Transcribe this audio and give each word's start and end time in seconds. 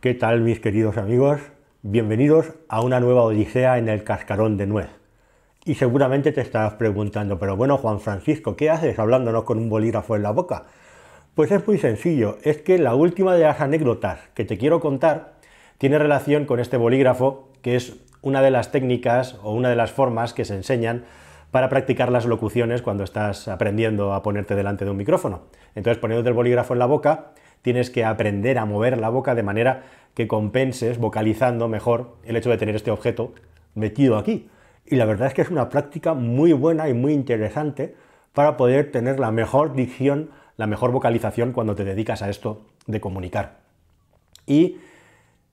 ¿Qué 0.00 0.14
tal 0.14 0.40
mis 0.40 0.60
queridos 0.60 0.96
amigos? 0.96 1.42
Bienvenidos 1.82 2.54
a 2.70 2.80
una 2.80 3.00
nueva 3.00 3.22
odisea 3.22 3.76
en 3.76 3.86
el 3.90 4.02
cascarón 4.02 4.56
de 4.56 4.66
nuez. 4.66 4.88
Y 5.66 5.74
seguramente 5.74 6.32
te 6.32 6.40
estarás 6.40 6.72
preguntando, 6.72 7.38
pero 7.38 7.54
bueno 7.54 7.76
Juan 7.76 8.00
Francisco, 8.00 8.56
¿qué 8.56 8.70
haces 8.70 8.98
hablándonos 8.98 9.44
con 9.44 9.58
un 9.58 9.68
bolígrafo 9.68 10.16
en 10.16 10.22
la 10.22 10.30
boca? 10.30 10.64
Pues 11.34 11.50
es 11.50 11.66
muy 11.66 11.76
sencillo, 11.76 12.38
es 12.44 12.62
que 12.62 12.78
la 12.78 12.94
última 12.94 13.34
de 13.34 13.44
las 13.44 13.60
anécdotas 13.60 14.20
que 14.32 14.46
te 14.46 14.56
quiero 14.56 14.80
contar 14.80 15.34
tiene 15.76 15.98
relación 15.98 16.46
con 16.46 16.60
este 16.60 16.78
bolígrafo, 16.78 17.50
que 17.60 17.76
es 17.76 17.96
una 18.22 18.40
de 18.40 18.50
las 18.50 18.72
técnicas 18.72 19.38
o 19.42 19.52
una 19.52 19.68
de 19.68 19.76
las 19.76 19.92
formas 19.92 20.32
que 20.32 20.46
se 20.46 20.54
enseñan 20.54 21.04
para 21.50 21.68
practicar 21.68 22.10
las 22.10 22.24
locuciones 22.24 22.80
cuando 22.80 23.04
estás 23.04 23.48
aprendiendo 23.48 24.14
a 24.14 24.22
ponerte 24.22 24.54
delante 24.54 24.86
de 24.86 24.92
un 24.92 24.96
micrófono. 24.96 25.42
Entonces, 25.74 26.00
poniéndote 26.00 26.30
el 26.30 26.34
bolígrafo 26.34 26.72
en 26.72 26.78
la 26.78 26.86
boca, 26.86 27.32
tienes 27.62 27.90
que 27.90 28.04
aprender 28.04 28.58
a 28.58 28.64
mover 28.64 28.98
la 28.98 29.08
boca 29.08 29.34
de 29.34 29.42
manera 29.42 29.84
que 30.14 30.28
compenses 30.28 30.98
vocalizando 30.98 31.68
mejor 31.68 32.16
el 32.24 32.36
hecho 32.36 32.50
de 32.50 32.58
tener 32.58 32.76
este 32.76 32.90
objeto 32.90 33.32
metido 33.74 34.16
aquí. 34.16 34.48
Y 34.86 34.96
la 34.96 35.04
verdad 35.04 35.28
es 35.28 35.34
que 35.34 35.42
es 35.42 35.50
una 35.50 35.68
práctica 35.68 36.14
muy 36.14 36.52
buena 36.52 36.88
y 36.88 36.94
muy 36.94 37.12
interesante 37.12 37.94
para 38.32 38.56
poder 38.56 38.90
tener 38.90 39.20
la 39.20 39.30
mejor 39.30 39.74
dicción, 39.74 40.30
la 40.56 40.66
mejor 40.66 40.92
vocalización 40.92 41.52
cuando 41.52 41.74
te 41.74 41.84
dedicas 41.84 42.22
a 42.22 42.30
esto 42.30 42.62
de 42.86 43.00
comunicar. 43.00 43.58
Y 44.46 44.78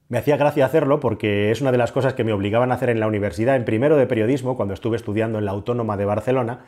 me 0.09 0.17
hacía 0.17 0.37
gracia 0.37 0.65
hacerlo 0.65 0.99
porque 0.99 1.51
es 1.51 1.61
una 1.61 1.71
de 1.71 1.77
las 1.77 1.91
cosas 1.91 2.13
que 2.13 2.23
me 2.23 2.33
obligaban 2.33 2.71
a 2.71 2.75
hacer 2.75 2.89
en 2.89 2.99
la 2.99 3.07
universidad, 3.07 3.55
en 3.55 3.65
primero 3.65 3.97
de 3.97 4.07
periodismo, 4.07 4.55
cuando 4.55 4.73
estuve 4.73 4.95
estudiando 4.95 5.37
en 5.37 5.45
la 5.45 5.51
Autónoma 5.51 5.97
de 5.97 6.05
Barcelona, 6.05 6.61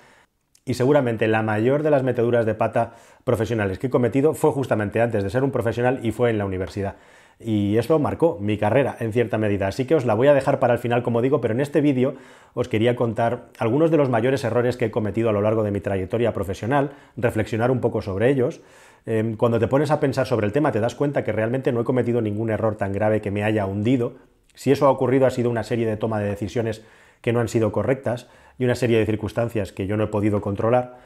y 0.70 0.76
seguramente 0.76 1.28
la 1.28 1.42
mayor 1.42 1.82
de 1.82 1.90
las 1.90 2.04
meteduras 2.04 2.46
de 2.46 2.54
pata 2.54 2.92
profesionales 3.24 3.80
que 3.80 3.88
he 3.88 3.90
cometido 3.90 4.36
fue 4.36 4.52
justamente 4.52 5.02
antes 5.02 5.24
de 5.24 5.32
ser 5.32 5.44
un 5.44 5.50
profesional 5.50 6.00
y 6.04 6.12
fue 6.12 6.30
en 6.30 6.38
la 6.38 6.46
universidad. 6.46 6.98
Y 7.40 7.78
esto 7.78 7.98
marcó 7.98 8.38
mi 8.40 8.56
carrera 8.56 8.96
en 9.00 9.12
cierta 9.12 9.40
medida. 9.40 9.66
Así 9.66 9.86
que 9.86 9.96
os 9.96 10.06
la 10.06 10.14
voy 10.14 10.28
a 10.28 10.36
dejar 10.36 10.60
para 10.60 10.74
el 10.74 10.80
final, 10.80 11.02
como 11.02 11.24
digo, 11.24 11.42
pero 11.42 11.56
en 11.56 11.60
este 11.60 11.82
vídeo 11.82 12.14
os 12.54 12.68
quería 12.68 12.96
contar 12.96 13.48
algunos 13.58 13.90
de 13.90 13.98
los 13.98 14.10
mayores 14.10 14.44
errores 14.44 14.78
que 14.78 14.86
he 14.86 14.92
cometido 14.92 15.30
a 15.30 15.34
lo 15.34 15.42
largo 15.42 15.64
de 15.64 15.72
mi 15.72 15.82
trayectoria 15.82 16.34
profesional, 16.34 16.92
reflexionar 17.18 17.72
un 17.72 17.80
poco 17.80 18.04
sobre 18.04 18.30
ellos. 18.30 18.62
Em, 19.08 19.38
cuando 19.38 19.58
te 19.58 19.68
pones 19.68 19.90
a 19.90 20.00
pensar 20.00 20.28
sobre 20.28 20.46
el 20.46 20.54
tema 20.54 20.72
te 20.72 20.80
das 20.80 20.94
cuenta 20.94 21.24
que 21.24 21.32
realmente 21.32 21.72
no 21.72 21.82
he 21.82 21.84
cometido 21.84 22.22
ningún 22.22 22.52
error 22.52 22.76
tan 22.76 22.94
grave 22.94 23.22
que 23.22 23.32
me 23.32 23.44
haya 23.44 23.66
hundido. 23.66 24.18
Si 24.54 24.72
eso 24.72 24.86
ha 24.86 24.92
ocurrido 24.92 25.26
ha 25.26 25.32
sido 25.32 25.50
una 25.50 25.64
serie 25.64 25.88
de 25.88 25.98
toma 25.98 26.20
de 26.20 26.30
decisiones 26.30 26.84
que 27.22 27.34
no 27.34 27.40
han 27.40 27.48
sido 27.48 27.72
correctas 27.72 28.28
y 28.60 28.66
una 28.66 28.76
serie 28.76 29.00
de 29.00 29.06
circunstancias 29.06 29.72
que 29.72 29.88
yo 29.88 29.98
no 29.98 30.04
he 30.04 30.08
podido 30.08 30.42
controlar, 30.42 30.98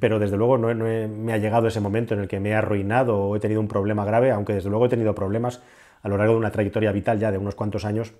pero 0.00 0.18
desde 0.18 0.36
luego 0.36 0.58
no, 0.58 0.74
me 0.74 1.32
ha 1.32 1.38
llegado 1.38 1.68
ese 1.68 1.78
momento 1.78 2.14
en 2.14 2.20
el 2.20 2.28
que 2.28 2.40
me 2.40 2.50
he 2.50 2.54
arruinado 2.54 3.18
o 3.18 3.36
he 3.36 3.40
tenido 3.40 3.60
un 3.60 3.68
problema 3.68 4.04
grave, 4.04 4.30
aunque 4.30 4.54
desde 4.54 4.70
luego 4.70 4.86
he 4.86 4.88
tenido 4.88 5.14
problemas 5.14 5.60
a 6.02 6.08
lo 6.08 6.16
largo 6.16 6.32
de 6.32 6.38
una 6.40 6.50
trayectoria 6.50 6.90
vital 6.90 7.18
ya 7.20 7.30
de 7.30 7.38
unos 7.38 7.54
cuantos 7.54 7.84
años 7.84 8.14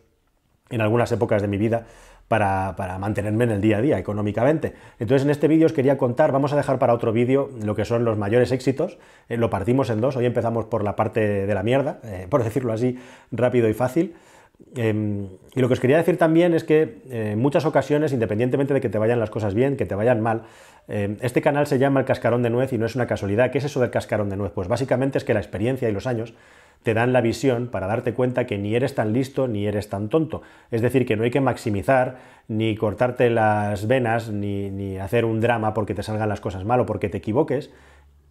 en 0.71 0.81
algunas 0.81 1.11
épocas 1.11 1.43
de 1.43 1.49
mi 1.49 1.57
vida 1.57 1.87
para, 2.29 2.99
mantenerme 2.99 3.45
en 3.45 3.51
el 3.51 3.61
día 3.61 3.79
a 3.79 3.81
día 3.81 3.99
económicamente. 3.99 4.75
Entonces 4.99 5.25
en 5.25 5.31
este 5.31 5.49
vídeo 5.49 5.67
os 5.67 5.73
quería 5.73 5.99
contar, 5.99 6.33
vamos 6.33 6.53
a 6.53 6.57
dejar 6.57 6.79
para 6.79 6.95
otro 6.95 7.13
vídeo 7.13 7.51
lo 7.63 7.75
que 7.75 7.85
son 7.85 8.05
los 8.05 8.17
mayores 8.17 8.53
éxitos, 8.53 8.99
eh, 9.29 9.37
lo 9.37 9.51
partimos 9.51 9.91
en 9.91 10.01
dos, 10.01 10.17
hoy 10.17 10.27
empezamos 10.27 10.67
por 10.67 10.85
la 10.85 10.97
parte 10.97 11.47
de 11.47 11.55
la 11.55 11.63
mierda, 11.63 12.01
eh, 12.05 12.27
por 12.29 12.45
decirlo 12.45 12.73
así, 12.73 12.99
rápido 13.31 13.69
y 13.69 13.75
fácil. 13.75 14.15
Em, 14.75 15.29
y 15.55 15.61
lo 15.61 15.69
que 15.69 15.75
os 15.75 15.81
quería 15.81 15.97
decir 15.97 16.17
también 16.17 16.55
es 16.55 16.65
que 16.65 17.03
eh, 17.11 17.31
en 17.33 17.39
muchas 17.39 17.65
ocasiones, 17.67 18.13
independientemente 18.13 18.75
de 18.75 18.81
que 18.81 18.89
te 18.89 18.99
vayan 18.99 19.21
las 19.21 19.31
cosas 19.31 19.55
bien, 19.55 19.77
que 19.77 19.87
te 19.87 19.95
vayan 19.95 20.21
mal, 20.21 20.43
em, 20.89 21.17
este 21.21 21.43
canal 21.43 21.67
se 21.67 21.79
llama 21.79 22.01
el 22.01 22.07
cascarón 22.07 22.43
de 22.43 22.51
nuez 22.51 22.73
y 22.73 22.79
no 22.79 22.87
es 22.87 22.95
una 22.95 23.07
casualidad. 23.07 23.51
¿Qué 23.51 23.59
es 23.59 23.65
eso 23.65 23.81
del 23.81 23.91
cascarón 23.91 24.29
de 24.31 24.37
nuez? 24.37 24.53
Pues 24.53 24.69
básicamente 24.69 25.19
es 25.19 25.25
que 25.25 25.35
la 25.35 25.41
experiencia 25.41 25.89
y 25.89 25.93
los 25.93 26.07
años 26.07 26.35
te 26.83 26.95
dan 26.95 27.13
la 27.13 27.21
visión 27.21 27.69
para 27.69 27.87
darte 27.87 28.13
cuenta 28.13 28.47
que 28.47 28.59
ni 28.59 28.75
eres 28.75 28.95
tan 28.95 29.13
listo 29.13 29.47
ni 29.47 29.67
eres 29.67 29.89
tan 29.89 30.09
tonto. 30.09 30.43
Es 30.71 30.83
decir, 30.83 31.07
que 31.07 31.17
no 31.17 31.23
hay 31.23 31.31
que 31.31 31.41
maximizar, 31.41 32.17
ni 32.49 32.75
cortarte 32.77 33.31
las 33.31 33.87
venas, 33.87 34.31
ni, 34.31 34.71
ni 34.71 34.99
hacer 34.99 35.25
un 35.25 35.41
drama 35.41 35.75
porque 35.75 35.95
te 35.95 36.03
salgan 36.03 36.29
las 36.29 36.41
cosas 36.41 36.65
mal 36.65 36.81
o 36.81 36.87
porque 36.87 37.09
te 37.09 37.19
equivoques, 37.19 37.71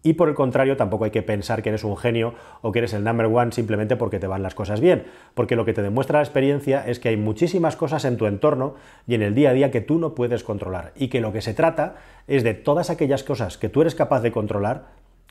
y 0.02 0.14
por 0.14 0.28
el 0.28 0.34
contrario, 0.34 0.76
tampoco 0.76 1.04
hay 1.04 1.10
que 1.12 1.22
pensar 1.22 1.62
que 1.62 1.68
eres 1.68 1.84
un 1.84 1.96
genio 1.96 2.34
o 2.60 2.72
que 2.72 2.80
eres 2.80 2.92
el 2.92 3.04
number 3.04 3.26
one 3.26 3.52
simplemente 3.52 3.96
porque 3.96 4.18
te 4.18 4.26
van 4.26 4.42
las 4.42 4.54
cosas 4.54 4.80
bien, 4.80 5.04
porque 5.34 5.54
lo 5.54 5.64
que 5.64 5.72
te 5.72 5.82
demuestra 5.82 6.18
la 6.18 6.24
experiencia 6.24 6.84
es 6.86 6.98
que 6.98 7.08
hay 7.08 7.16
muchísimas 7.16 7.76
cosas 7.76 8.04
en 8.04 8.16
tu 8.16 8.26
entorno 8.26 8.74
y 9.06 9.14
en 9.14 9.22
el 9.22 9.34
día 9.34 9.50
a 9.50 9.52
día 9.52 9.70
que 9.70 9.80
tú 9.80 9.98
no 9.98 10.14
puedes 10.14 10.42
controlar. 10.42 10.92
Y 10.96 11.08
que 11.08 11.20
lo 11.20 11.32
que 11.32 11.40
se 11.40 11.54
trata 11.54 11.96
es 12.26 12.42
de 12.42 12.54
todas 12.54 12.90
aquellas 12.90 13.22
cosas 13.22 13.58
que 13.58 13.68
tú 13.68 13.80
eres 13.80 13.94
capaz 13.94 14.22
de 14.22 14.32
controlar, 14.32 14.86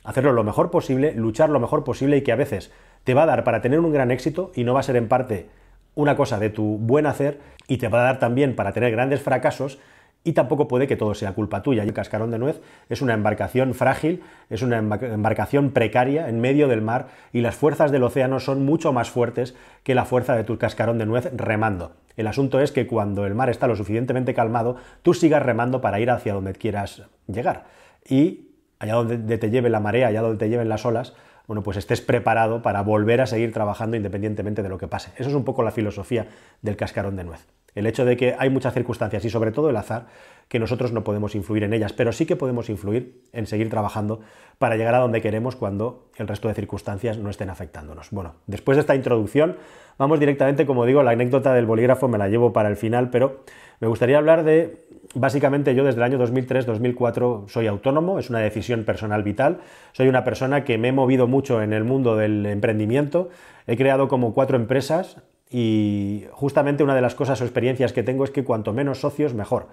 hacerlo 0.05 0.31
lo 0.31 0.43
mejor 0.45 0.71
posible, 0.71 1.13
luchar 1.15 1.49
lo 1.49 1.59
mejor 1.59 1.83
posible 1.83 2.17
y 2.17 2.21
que 2.21 2.31
a 2.31 2.37
veces 2.37 2.71
te 3.03 3.13
va 3.13 3.23
a 3.23 3.27
dar 3.27 3.43
para 3.43 3.61
tener 3.61 3.79
un 3.79 3.91
gran 3.91 4.09
éxito 4.09 4.51
y 4.55 4.63
no 4.63 4.73
va 4.73 4.79
a 4.79 4.83
ser 4.83 4.95
en 4.95 5.09
parte 5.09 5.49
una 5.95 6.15
cosa 6.15 6.39
de 6.39 6.49
tu 6.49 6.77
buen 6.77 7.05
hacer 7.05 7.39
y 7.67 7.77
te 7.77 7.89
va 7.89 8.01
a 8.01 8.05
dar 8.05 8.19
también 8.19 8.55
para 8.55 8.71
tener 8.71 8.91
grandes 8.91 9.21
fracasos 9.21 9.79
y 10.23 10.33
tampoco 10.33 10.67
puede 10.67 10.87
que 10.87 10.95
todo 10.95 11.13
sea 11.15 11.33
culpa 11.33 11.63
tuya. 11.63 11.83
El 11.83 11.93
cascarón 11.93 12.31
de 12.31 12.39
nuez 12.39 12.61
es 12.89 13.01
una 13.01 13.13
embarcación 13.13 13.73
frágil, 13.73 14.21
es 14.49 14.61
una 14.61 14.77
embarcación 14.77 15.71
precaria 15.71 16.29
en 16.29 16.39
medio 16.39 16.67
del 16.67 16.81
mar 16.81 17.07
y 17.33 17.41
las 17.41 17.55
fuerzas 17.55 17.91
del 17.91 18.03
océano 18.03 18.39
son 18.39 18.63
mucho 18.65 18.93
más 18.93 19.09
fuertes 19.09 19.55
que 19.83 19.95
la 19.95 20.05
fuerza 20.05 20.35
de 20.35 20.43
tu 20.43 20.57
cascarón 20.57 20.97
de 20.97 21.05
nuez 21.05 21.31
remando. 21.35 21.93
El 22.17 22.27
asunto 22.27 22.59
es 22.59 22.71
que 22.71 22.87
cuando 22.87 23.25
el 23.25 23.33
mar 23.33 23.49
está 23.49 23.67
lo 23.67 23.75
suficientemente 23.75 24.33
calmado, 24.33 24.75
tú 25.01 25.13
sigas 25.13 25.41
remando 25.41 25.81
para 25.81 25.99
ir 25.99 26.11
hacia 26.11 26.33
donde 26.33 26.53
quieras 26.53 27.03
llegar. 27.27 27.65
Y 28.07 28.49
allá 28.79 28.95
donde 28.95 29.37
te 29.37 29.49
lleve 29.49 29.69
la 29.69 29.79
marea, 29.79 30.07
allá 30.07 30.21
donde 30.21 30.37
te 30.37 30.49
lleven 30.49 30.69
las 30.69 30.85
olas, 30.85 31.13
bueno, 31.47 31.63
pues 31.63 31.77
estés 31.77 32.01
preparado 32.01 32.61
para 32.61 32.81
volver 32.81 33.21
a 33.21 33.25
seguir 33.25 33.51
trabajando 33.51 33.97
independientemente 33.97 34.63
de 34.63 34.69
lo 34.69 34.77
que 34.77 34.87
pase. 34.87 35.11
Eso 35.17 35.29
es 35.29 35.35
un 35.35 35.43
poco 35.43 35.63
la 35.63 35.71
filosofía 35.71 36.27
del 36.61 36.75
cascarón 36.77 37.15
de 37.15 37.23
nuez. 37.23 37.45
El 37.75 37.87
hecho 37.87 38.05
de 38.05 38.17
que 38.17 38.35
hay 38.37 38.49
muchas 38.49 38.73
circunstancias 38.73 39.23
y 39.25 39.29
sobre 39.29 39.51
todo 39.51 39.69
el 39.69 39.75
azar 39.77 40.07
que 40.47 40.59
nosotros 40.59 40.91
no 40.91 41.05
podemos 41.05 41.33
influir 41.35 41.63
en 41.63 41.73
ellas, 41.73 41.93
pero 41.93 42.11
sí 42.11 42.25
que 42.25 42.35
podemos 42.35 42.69
influir 42.69 43.21
en 43.31 43.47
seguir 43.47 43.69
trabajando 43.69 44.19
para 44.57 44.75
llegar 44.75 44.95
a 44.95 44.99
donde 44.99 45.21
queremos 45.21 45.55
cuando 45.55 46.09
el 46.17 46.27
resto 46.27 46.49
de 46.49 46.53
circunstancias 46.53 47.17
no 47.17 47.29
estén 47.29 47.49
afectándonos. 47.49 48.09
Bueno, 48.11 48.35
después 48.47 48.75
de 48.75 48.81
esta 48.81 48.93
introducción, 48.93 49.55
vamos 49.97 50.19
directamente, 50.19 50.65
como 50.65 50.85
digo, 50.85 51.03
la 51.03 51.11
anécdota 51.11 51.53
del 51.53 51.65
bolígrafo 51.65 52.09
me 52.09 52.17
la 52.17 52.27
llevo 52.27 52.51
para 52.51 52.67
el 52.67 52.75
final, 52.75 53.09
pero 53.09 53.45
me 53.79 53.87
gustaría 53.87 54.17
hablar 54.17 54.43
de, 54.43 54.85
básicamente 55.15 55.73
yo 55.73 55.85
desde 55.85 55.99
el 55.99 56.03
año 56.03 56.19
2003-2004 56.19 57.47
soy 57.47 57.67
autónomo, 57.67 58.19
es 58.19 58.29
una 58.29 58.39
decisión 58.39 58.83
personal 58.83 59.23
vital, 59.23 59.61
soy 59.93 60.09
una 60.09 60.25
persona 60.25 60.65
que 60.65 60.77
me 60.77 60.89
he 60.89 60.91
movido 60.91 61.27
mucho 61.27 61.61
en 61.61 61.71
el 61.71 61.85
mundo 61.85 62.17
del 62.17 62.45
emprendimiento, 62.45 63.29
he 63.67 63.77
creado 63.77 64.09
como 64.09 64.33
cuatro 64.33 64.57
empresas, 64.57 65.17
y 65.51 66.23
justamente 66.31 66.84
una 66.84 66.95
de 66.95 67.01
las 67.01 67.13
cosas 67.13 67.41
o 67.41 67.44
experiencias 67.44 67.91
que 67.91 68.03
tengo 68.03 68.23
es 68.23 68.31
que 68.31 68.45
cuanto 68.45 68.72
menos 68.72 69.01
socios, 69.01 69.34
mejor. 69.34 69.67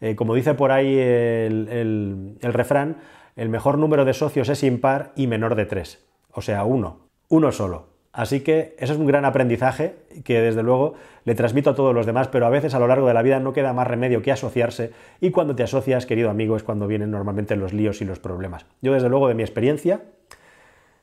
Eh, 0.00 0.16
como 0.16 0.34
dice 0.34 0.54
por 0.54 0.72
ahí 0.72 0.98
el, 0.98 2.36
refrán, 2.42 2.96
el 3.36 3.48
mejor 3.48 3.78
número 3.78 4.04
de 4.04 4.12
socios 4.12 4.48
es 4.48 4.64
impar 4.64 5.12
y 5.14 5.28
menor 5.28 5.54
de 5.54 5.66
tres. 5.66 6.04
O 6.32 6.42
sea, 6.42 6.64
uno. 6.64 6.98
Uno 7.28 7.52
solo. 7.52 7.90
Así 8.12 8.40
que 8.40 8.74
eso 8.80 8.92
es 8.92 8.98
un 8.98 9.06
gran 9.06 9.24
aprendizaje 9.24 9.94
que 10.24 10.40
desde 10.40 10.64
luego 10.64 10.94
le 11.24 11.36
transmito 11.36 11.70
a 11.70 11.74
todos 11.76 11.94
los 11.94 12.06
demás, 12.06 12.26
pero 12.26 12.44
a 12.44 12.50
veces 12.50 12.74
a 12.74 12.80
lo 12.80 12.88
largo 12.88 13.06
de 13.06 13.14
la 13.14 13.22
vida 13.22 13.38
no 13.38 13.52
queda 13.52 13.72
más 13.72 13.86
remedio 13.86 14.20
que 14.20 14.32
asociarse 14.32 14.90
y 15.20 15.30
cuando 15.30 15.54
te 15.54 15.62
asocias, 15.62 16.06
querido 16.06 16.28
amigo, 16.28 16.56
es 16.56 16.64
cuando 16.64 16.88
vienen 16.88 17.12
normalmente 17.12 17.54
los 17.54 17.72
líos 17.72 18.00
y 18.00 18.04
los 18.04 18.18
problemas. 18.18 18.66
Yo 18.82 18.94
desde 18.94 19.08
luego 19.08 19.28
de 19.28 19.34
mi 19.34 19.44
experiencia 19.44 20.02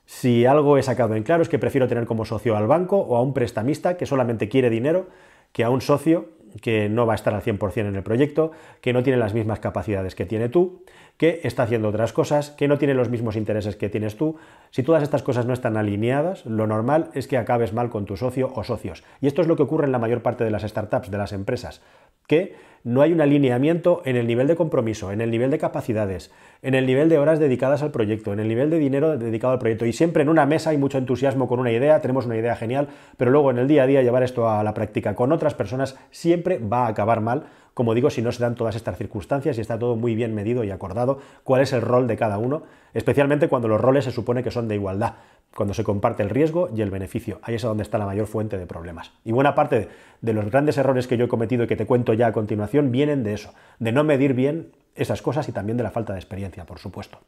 si 0.07 0.45
algo 0.45 0.78
he 0.78 0.84
sacado 0.84 1.16
en 1.16 1.23
claro 1.23 1.44
es 1.44 1.50
que 1.50 1.59
prefiero 1.59 1.88
tener 1.88 2.06
como 2.06 2.23
socio 2.23 2.56
al 2.56 2.66
banco 2.66 2.97
o 2.97 3.18
a 3.18 3.22
un 3.22 3.34
prestamista 3.34 3.97
que 3.97 4.06
solamente 4.06 4.47
quiere 4.47 4.69
dinero 4.69 5.07
que 5.51 5.63
a 5.63 5.69
un 5.69 5.81
socio 5.81 6.29
que 6.62 6.88
no 6.90 7.06
va 7.06 7.13
a 7.13 7.16
estar 7.16 7.34
al 7.34 7.41
100% 7.41 7.88
en 7.88 7.95
el 7.95 8.03
proyecto, 8.03 8.51
que 8.81 8.94
no 8.94 9.03
tiene 9.03 9.19
las 9.19 9.34
mismas 9.34 9.59
capacidades 9.59 10.16
que 10.16 10.25
tiene 10.25 10.47
tú, 10.47 10.84
que 11.18 11.41
está 11.44 11.63
haciendo 11.63 11.90
otras 11.90 12.13
cosas, 12.13 12.51
que 12.51 12.68
no 12.68 12.78
tiene 12.78 12.94
los 12.94 13.09
mismos 13.09 13.35
intereses 13.35 13.75
que 13.75 13.90
tienes 13.90 14.16
tú. 14.16 14.38
Si 14.72 14.81
todas 14.81 15.03
estas 15.03 15.23
cosas 15.23 15.45
no 15.45 15.53
están 15.53 15.75
alineadas, 15.75 16.45
lo 16.45 16.68
normal 16.68 17.09
es 17.13 17.28
que 17.28 17.38
acabes 17.38 17.74
mal 17.74 17.89
con 17.89 18.06
tu 18.06 18.15
socio 18.15 18.51
o 18.56 18.63
socios. 18.63 19.03
Y 19.19 19.27
esto 19.27 19.42
es 19.42 19.48
lo 19.48 19.56
que 19.56 19.63
ocurre 19.63 19.86
en 19.86 19.92
la 19.92 20.00
mayor 20.00 20.21
parte 20.21 20.45
de 20.45 20.51
las 20.51 20.63
startups, 20.63 21.12
de 21.12 21.18
las 21.18 21.33
empresas, 21.33 21.81
que 22.27 22.56
no 22.88 23.01
hay 23.01 23.12
un 23.12 23.19
alineamiento 23.19 24.01
en 24.06 24.16
el 24.16 24.28
nivel 24.28 24.48
de 24.48 24.56
compromiso, 24.56 25.12
en 25.12 25.19
el 25.19 25.30
nivel 25.30 25.51
de 25.51 25.57
capacidades, 25.57 26.31
en 26.62 26.74
el 26.74 26.86
nivel 26.86 27.10
de 27.10 27.18
horas 27.18 27.38
dedicadas 27.38 27.84
al 27.84 27.92
proyecto, 27.92 28.31
en 28.31 28.39
el 28.39 28.48
nivel 28.48 28.69
de 28.69 28.80
dinero 28.80 29.18
dedicado 29.18 29.51
al 29.51 29.60
proyecto. 29.60 29.86
Y 29.86 29.92
siempre 29.92 30.24
en 30.24 30.30
una 30.30 30.45
mesa 30.45 30.69
hay 30.69 30.78
mucho 30.78 30.98
entusiasmo 30.98 31.50
con 31.50 31.60
una 31.60 31.69
idea, 31.69 32.00
tenemos 32.00 32.28
una 32.28 32.38
idea 32.38 32.56
genial, 32.56 32.88
pero 33.18 33.30
luego 33.30 33.51
en 33.51 33.57
el 33.57 33.68
día 33.68 33.84
a 33.84 33.88
día 33.88 34.01
llevar 34.04 34.24
esto 34.24 34.50
a 34.50 34.63
la 34.63 34.74
práctica 34.74 35.16
con 35.16 35.34
otras 35.34 35.54
personas 35.54 35.98
siempre 36.12 36.60
va 36.60 36.86
a 36.86 36.88
acabar 36.88 37.19
mal, 37.19 37.48
como 37.74 37.94
digo, 37.94 38.10
si 38.10 38.22
no 38.22 38.31
se 38.31 38.42
dan 38.42 38.56
todas 38.56 38.78
estas 38.78 38.98
circunstancias 38.98 39.57
y 39.57 39.62
está 39.62 39.78
todo 39.78 39.98
muy 39.98 40.16
bien 40.16 40.34
medido 40.34 40.63
y 40.63 40.72
acordado 40.72 41.19
cuál 41.44 41.63
es 41.63 41.74
el 41.74 41.81
rol 41.81 42.07
de 42.07 42.16
cada 42.16 42.38
uno, 42.38 42.63
especialmente 42.94 43.50
cuando 43.50 43.68
los 43.68 43.81
roles 43.81 44.06
se 44.06 44.12
supone 44.12 44.44
que 44.44 44.50
son 44.50 44.69
de 44.69 44.75
igualdad 44.75 45.16
cuando 45.56 45.74
se 45.74 45.84
comparte 45.84 46.24
el 46.24 46.30
riesgo 46.30 46.70
y 46.76 46.82
el 46.82 46.92
beneficio. 46.92 47.40
Ahí 47.42 47.56
es 47.56 47.62
donde 47.62 47.84
está 47.84 47.98
la 47.98 48.06
mayor 48.06 48.28
fuente 48.28 48.58
de 48.58 48.68
problemas. 48.68 49.12
Y 49.24 49.32
buena 49.32 49.56
parte 49.56 49.90
de 50.22 50.34
los 50.34 50.50
grandes 50.52 50.78
errores 50.78 51.08
que 51.08 51.18
yo 51.18 51.26
he 51.26 51.28
cometido 51.28 51.64
y 51.64 51.68
que 51.68 51.76
te 51.76 51.86
cuento 51.86 52.14
ya 52.14 52.28
a 52.28 52.32
continuación 52.32 52.92
vienen 52.92 53.24
de 53.24 53.34
eso, 53.34 53.54
de 53.80 53.92
no 53.92 54.04
medir 54.04 54.34
bien 54.34 54.72
esas 54.96 55.22
cosas 55.22 55.50
y 55.50 55.52
también 55.52 55.78
de 55.78 55.84
la 55.84 55.92
falta 55.92 56.14
de 56.14 56.20
experiencia, 56.20 56.66
por 56.66 56.80
supuesto. 56.80 57.20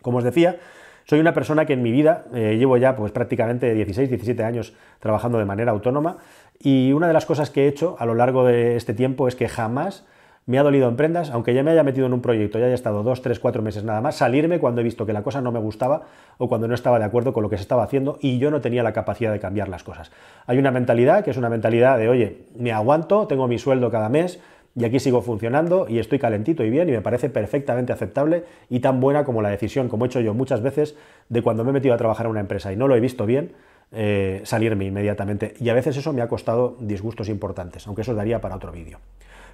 Como 0.00 0.18
os 0.18 0.24
decía, 0.24 0.58
Soy 1.04 1.20
una 1.20 1.34
persona 1.34 1.66
que 1.66 1.72
en 1.72 1.82
mi 1.82 1.90
vida 1.90 2.24
eh, 2.32 2.56
llevo 2.58 2.76
ya 2.76 2.96
pues 2.96 3.12
prácticamente 3.12 3.74
16, 3.74 4.08
17 4.08 4.44
años 4.44 4.74
trabajando 5.00 5.38
de 5.38 5.44
manera 5.44 5.72
autónoma 5.72 6.18
y 6.58 6.92
una 6.92 7.08
de 7.08 7.12
las 7.12 7.26
cosas 7.26 7.50
que 7.50 7.64
he 7.64 7.68
hecho 7.68 7.96
a 7.98 8.06
lo 8.06 8.14
largo 8.14 8.44
de 8.44 8.76
este 8.76 8.94
tiempo 8.94 9.26
es 9.26 9.34
que 9.34 9.48
jamás 9.48 10.06
me 10.46 10.58
ha 10.58 10.62
dolido 10.62 10.88
en 10.88 10.96
prendas, 10.96 11.30
aunque 11.30 11.54
ya 11.54 11.62
me 11.62 11.70
haya 11.70 11.84
metido 11.84 12.06
en 12.06 12.12
un 12.12 12.20
proyecto, 12.20 12.58
ya 12.58 12.66
haya 12.66 12.74
estado 12.74 13.02
dos, 13.02 13.22
tres, 13.22 13.38
cuatro 13.38 13.62
meses 13.62 13.84
nada 13.84 14.00
más, 14.00 14.16
salirme 14.16 14.58
cuando 14.58 14.80
he 14.80 14.84
visto 14.84 15.06
que 15.06 15.12
la 15.12 15.22
cosa 15.22 15.40
no 15.40 15.52
me 15.52 15.60
gustaba 15.60 16.02
o 16.38 16.48
cuando 16.48 16.66
no 16.66 16.74
estaba 16.74 16.98
de 16.98 17.04
acuerdo 17.04 17.32
con 17.32 17.42
lo 17.42 17.50
que 17.50 17.56
se 17.56 17.62
estaba 17.62 17.84
haciendo 17.84 18.18
y 18.20 18.38
yo 18.38 18.50
no 18.50 18.60
tenía 18.60 18.82
la 18.82 18.92
capacidad 18.92 19.32
de 19.32 19.38
cambiar 19.38 19.68
las 19.68 19.84
cosas. 19.84 20.10
Hay 20.46 20.58
una 20.58 20.70
mentalidad 20.70 21.24
que 21.24 21.30
es 21.30 21.36
una 21.36 21.48
mentalidad 21.48 21.98
de, 21.98 22.08
oye, 22.08 22.46
me 22.56 22.72
aguanto, 22.72 23.26
tengo 23.26 23.46
mi 23.46 23.58
sueldo 23.58 23.90
cada 23.90 24.08
mes, 24.08 24.40
y 24.74 24.84
aquí 24.84 24.98
sigo 25.00 25.20
funcionando 25.20 25.86
y 25.88 25.98
estoy 25.98 26.18
calentito 26.18 26.64
y 26.64 26.70
bien 26.70 26.88
y 26.88 26.92
me 26.92 27.02
parece 27.02 27.28
perfectamente 27.28 27.92
aceptable 27.92 28.44
y 28.70 28.80
tan 28.80 29.00
buena 29.00 29.24
como 29.24 29.42
la 29.42 29.50
decisión, 29.50 29.88
como 29.88 30.04
he 30.04 30.08
hecho 30.08 30.20
yo 30.20 30.34
muchas 30.34 30.62
veces, 30.62 30.96
de 31.28 31.42
cuando 31.42 31.62
me 31.62 31.70
he 31.70 31.72
metido 31.74 31.94
a 31.94 31.98
trabajar 31.98 32.26
en 32.26 32.30
una 32.30 32.40
empresa 32.40 32.72
y 32.72 32.76
no 32.76 32.88
lo 32.88 32.96
he 32.96 33.00
visto 33.00 33.26
bien, 33.26 33.52
eh, 33.92 34.40
salirme 34.44 34.86
inmediatamente. 34.86 35.54
Y 35.60 35.68
a 35.68 35.74
veces 35.74 35.98
eso 35.98 36.14
me 36.14 36.22
ha 36.22 36.28
costado 36.28 36.76
disgustos 36.80 37.28
importantes, 37.28 37.86
aunque 37.86 38.00
eso 38.00 38.14
daría 38.14 38.40
para 38.40 38.56
otro 38.56 38.72
vídeo. 38.72 38.98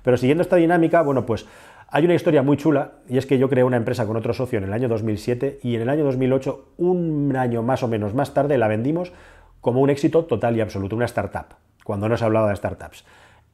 Pero 0.03 0.17
siguiendo 0.17 0.43
esta 0.43 0.57
dinámica, 0.57 1.03
bueno, 1.03 1.27
pues 1.27 1.47
hay 1.91 2.05
una 2.05 2.15
historia 2.15 2.43
muy 2.43 2.57
chula 2.57 2.93
y 3.09 3.17
es 3.17 3.27
que 3.27 3.39
yo 3.39 3.49
creé 3.49 3.65
una 3.65 3.79
empresa 3.79 4.07
con 4.07 4.17
otro 4.17 4.35
socio 4.35 4.59
en 4.59 4.65
el 4.65 4.73
año 4.73 4.89
2007 4.89 5.61
y 5.63 5.75
en 5.75 5.83
el 5.83 5.89
año 5.89 6.05
2008, 6.05 6.75
un 6.77 7.35
año 7.37 7.63
más 7.63 7.83
o 7.83 7.89
menos 7.89 8.15
más 8.15 8.35
tarde, 8.35 8.59
la 8.59 8.69
vendimos 8.69 9.13
como 9.61 9.81
un 9.81 9.91
éxito 9.91 10.25
total 10.25 10.57
y 10.57 10.61
absoluto, 10.61 10.97
una 10.97 11.07
startup, 11.07 11.57
cuando 11.85 12.09
no 12.09 12.17
se 12.17 12.25
hablaba 12.25 12.51
de 12.51 12.57
startups. 12.57 13.05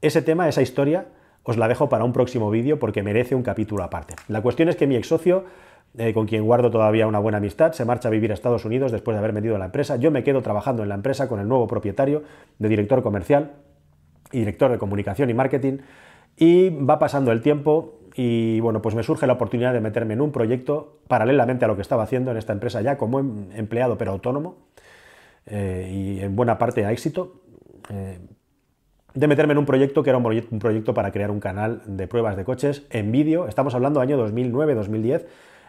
Ese 0.01 0.21
tema, 0.21 0.49
esa 0.49 0.63
historia, 0.63 1.07
os 1.45 1.57
la 1.57 1.69
dejo 1.69 1.89
para 1.89 2.05
un 2.05 2.13
próximo 2.13 2.51
vídeo 2.51 2.79
porque 2.79 3.03
merece 3.03 3.35
un 3.35 3.43
capítulo 3.43 3.85
aparte. 3.85 4.17
La 4.29 4.43
cuestión 4.43 4.69
es 4.69 4.77
que 4.77 4.87
mi 4.87 4.97
ex 4.97 5.07
socio, 5.09 5.45
eh, 5.97 6.13
con 6.13 6.27
quien 6.27 6.43
guardo 6.43 6.71
todavía 6.71 7.07
una 7.07 7.21
buena 7.21 7.39
amistad, 7.39 7.73
se 7.73 7.85
marcha 7.85 8.09
a 8.09 8.11
vivir 8.11 8.31
a 8.31 8.35
Estados 8.35 8.65
Unidos 8.65 8.91
después 8.91 9.15
de 9.15 9.19
haber 9.19 9.33
vendido 9.33 9.57
la 9.59 9.67
empresa. 9.67 9.97
Yo 9.97 10.11
me 10.11 10.25
quedo 10.25 10.43
trabajando 10.43 10.83
en 10.83 10.89
la 10.89 10.95
empresa 10.97 11.29
con 11.29 11.39
el 11.39 11.47
nuevo 11.47 11.69
propietario 11.69 12.25
de 12.59 12.69
director 12.69 13.03
comercial 13.03 13.53
y 14.33 14.41
director 14.41 14.73
de 14.73 14.79
comunicación 14.79 15.31
y 15.31 15.35
marketing. 15.35 15.79
Y 16.37 16.71
va 16.71 16.99
pasando 16.99 17.33
el 17.33 17.43
tiempo 17.43 18.01
y 18.15 18.61
bueno, 18.61 18.81
pues 18.81 18.95
me 18.95 19.03
surge 19.03 19.27
la 19.27 19.35
oportunidad 19.35 19.73
de 19.73 19.81
meterme 19.81 20.15
en 20.15 20.21
un 20.21 20.31
proyecto 20.31 20.99
paralelamente 21.09 21.65
a 21.65 21.69
lo 21.69 21.77
que 21.77 21.83
estaba 21.83 22.05
haciendo 22.05 22.31
en 22.31 22.37
esta 22.37 22.53
empresa 22.53 22.81
ya 22.81 22.97
como 22.97 23.19
em, 23.19 23.51
empleado 23.55 23.99
pero 23.99 24.13
autónomo 24.13 24.57
eh, 25.47 25.91
y 25.93 26.21
en 26.21 26.37
buena 26.37 26.59
parte 26.59 26.85
a 26.85 26.93
éxito. 26.93 27.41
Eh, 27.91 28.19
de 29.15 29.29
meterme 29.29 29.53
en 29.53 29.59
un 29.59 29.67
proyecto 29.67 30.03
que 30.03 30.11
era 30.11 30.19
un, 30.19 30.59
proyecto 30.59 30.93
para 30.93 31.13
crear 31.13 31.31
un 31.31 31.39
canal 31.39 31.83
de 31.87 32.09
pruebas 32.09 32.37
de 32.37 32.45
coches 32.45 32.85
en 32.91 33.13
vídeo. 33.13 33.47
Estamos 33.47 33.75
hablando 33.75 34.01
año 34.01 34.19
2009-2010. 34.19 35.27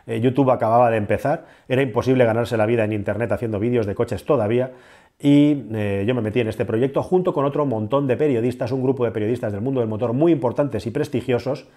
Eh, 0.08 0.20
YouTube 0.20 0.52
acababa 0.52 0.90
de 0.92 0.98
empezar, 0.98 1.46
era 1.68 1.82
imposible 1.82 2.26
ganarse 2.26 2.58
la 2.58 2.66
vida 2.66 2.84
en 2.84 2.94
Internet 2.94 3.32
haciendo 3.32 3.60
vídeos 3.60 3.86
de 3.86 3.96
coches 3.96 4.26
todavía. 4.26 4.72
Y 5.20 5.68
eh, 5.74 6.04
yo 6.06 6.14
me 6.14 6.22
metí 6.22 6.42
en 6.42 6.50
este 6.50 6.66
proyecto 6.66 7.02
junto 7.02 7.34
con 7.34 7.46
otro 7.46 7.66
montón 7.66 8.06
de 8.08 8.18
periodistas, 8.18 8.72
un 8.72 8.84
grupo 8.84 9.06
de 9.06 9.12
periodistas 9.12 9.54
del 9.54 9.62
mundo 9.62 9.80
del 9.80 9.90
motor 9.90 10.14
muy 10.14 10.32
importantes 10.32 10.86
y 10.86 10.92
prestigiosos, 10.92 11.68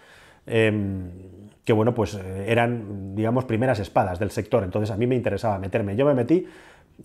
em, 0.47 1.11
que 1.65 1.73
bueno, 1.73 1.95
pues 1.95 2.15
eh, 2.15 2.47
eran, 2.49 3.15
digamos, 3.15 3.45
primeras 3.45 3.79
espadas 3.79 4.19
del 4.19 4.31
sector. 4.31 4.65
Entonces 4.65 4.91
a 4.91 4.97
mí 4.97 5.07
me 5.07 5.15
interesaba 5.15 5.59
meterme. 5.59 5.95
Yo 5.95 6.05
me 6.05 6.15
metí 6.15 6.47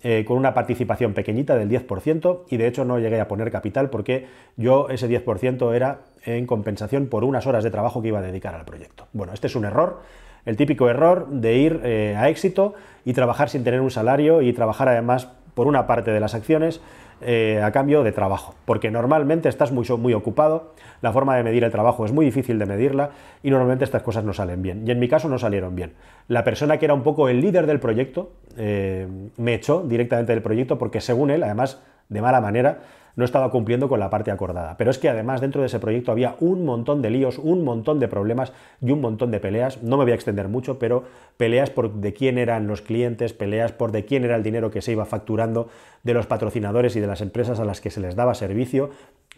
eh, 0.02 0.26
con 0.26 0.38
una 0.38 0.56
participación 0.56 1.14
pequeñita 1.14 1.56
del 1.56 1.70
10% 1.70 2.46
y 2.50 2.58
de 2.58 2.68
hecho 2.68 2.84
no 2.84 2.98
llegué 2.98 3.22
a 3.22 3.28
poner 3.28 3.52
capital 3.52 3.92
porque 3.92 4.26
yo 4.58 4.90
ese 4.90 5.08
10% 5.08 5.76
era 5.76 6.00
en 6.26 6.48
compensación 6.48 7.08
por 7.08 7.24
unas 7.24 7.46
horas 7.46 7.64
de 7.64 7.70
trabajo 7.70 8.02
que 8.02 8.08
iba 8.08 8.18
a 8.18 8.24
dedicar 8.24 8.56
al 8.56 8.66
proyecto. 8.66 9.08
Bueno, 9.14 9.34
este 9.34 9.46
es 9.46 9.56
un 9.56 9.66
error, 9.66 10.02
el 10.46 10.58
típico 10.58 10.90
error 10.90 11.28
de 11.30 11.58
ir 11.58 11.82
a 12.18 12.28
éxito 12.30 12.74
y 13.06 13.14
trabajar 13.14 13.50
sin 13.50 13.64
tener 13.64 13.82
un 13.82 13.92
salario 13.92 14.42
y 14.42 14.52
trabajar 14.52 14.90
además 14.90 15.30
por 15.54 15.68
una 15.68 15.88
parte 15.88 16.12
de 16.12 16.20
las 16.20 16.34
acciones 16.34 16.82
eh, 17.22 17.62
a 17.64 17.72
cambio 17.72 18.04
de 18.04 18.12
trabajo, 18.12 18.54
porque 18.66 18.92
normalmente 18.92 19.48
estás 19.48 19.72
muy, 19.72 19.88
muy 19.98 20.14
ocupado, 20.14 20.74
la 21.02 21.14
forma 21.14 21.38
de 21.38 21.44
medir 21.44 21.64
el 21.64 21.72
trabajo 21.72 22.06
es 22.06 22.12
muy 22.12 22.26
difícil 22.26 22.60
de 22.60 22.66
medirla 22.66 23.12
y 23.42 23.50
normalmente 23.50 23.86
estas 23.86 24.04
cosas 24.04 24.26
no 24.26 24.34
salen 24.34 24.62
bien. 24.62 24.86
Y 24.86 24.92
en 24.92 25.00
mi 25.00 25.08
caso 25.08 25.30
no 25.30 25.40
salieron 25.40 25.76
bien. 25.76 25.94
La 26.28 26.44
persona 26.44 26.78
que 26.78 26.86
era 26.86 26.94
un 26.94 27.04
poco 27.04 27.30
el 27.30 27.40
líder 27.40 27.66
del 27.66 27.80
proyecto 27.80 28.32
eh, 28.58 29.08
me 29.38 29.54
echó 29.54 29.84
directamente 29.84 30.34
del 30.34 30.42
proyecto 30.42 30.78
porque 30.78 31.00
según 31.00 31.32
él, 31.32 31.44
además 31.44 31.82
de 32.10 32.22
mala 32.22 32.42
manera, 32.42 32.80
no 33.16 33.26
estaba 33.26 33.52
cumpliendo 33.52 33.90
con 33.90 34.00
la 34.00 34.10
parte 34.10 34.32
acordada. 34.32 34.76
Pero 34.78 34.92
es 34.92 34.98
que 34.98 35.10
además 35.10 35.42
dentro 35.42 35.62
de 35.62 35.68
ese 35.68 35.80
proyecto 35.80 36.12
había 36.12 36.36
un 36.40 36.66
montón 36.66 37.02
de 37.02 37.10
líos, 37.10 37.38
un 37.38 37.64
montón 37.64 38.00
de 38.00 38.08
problemas 38.08 38.54
y 38.82 38.92
un 38.92 39.02
montón 39.02 39.32
de 39.32 39.40
peleas. 39.40 39.84
No 39.84 39.98
me 39.98 40.04
voy 40.04 40.12
a 40.12 40.16
extender 40.16 40.48
mucho, 40.48 40.80
pero 40.80 41.04
peleas 41.38 41.70
por 41.70 41.94
de 41.94 42.14
quién 42.14 42.38
eran 42.38 42.68
los 42.68 42.82
clientes, 42.82 43.34
peleas 43.34 43.72
por 43.72 43.92
de 43.92 44.06
quién 44.06 44.24
era 44.24 44.36
el 44.36 44.44
dinero 44.44 44.72
que 44.72 44.82
se 44.82 44.92
iba 44.92 45.06
facturando 45.06 45.70
de 46.04 46.14
los 46.14 46.26
patrocinadores 46.26 46.96
y 46.96 47.00
de 47.00 47.08
las 47.08 47.22
empresas 47.22 47.60
a 47.60 47.66
las 47.66 47.82
que 47.82 47.92
se 47.92 48.02
les 48.02 48.16
daba 48.16 48.34
servicio, 48.34 48.90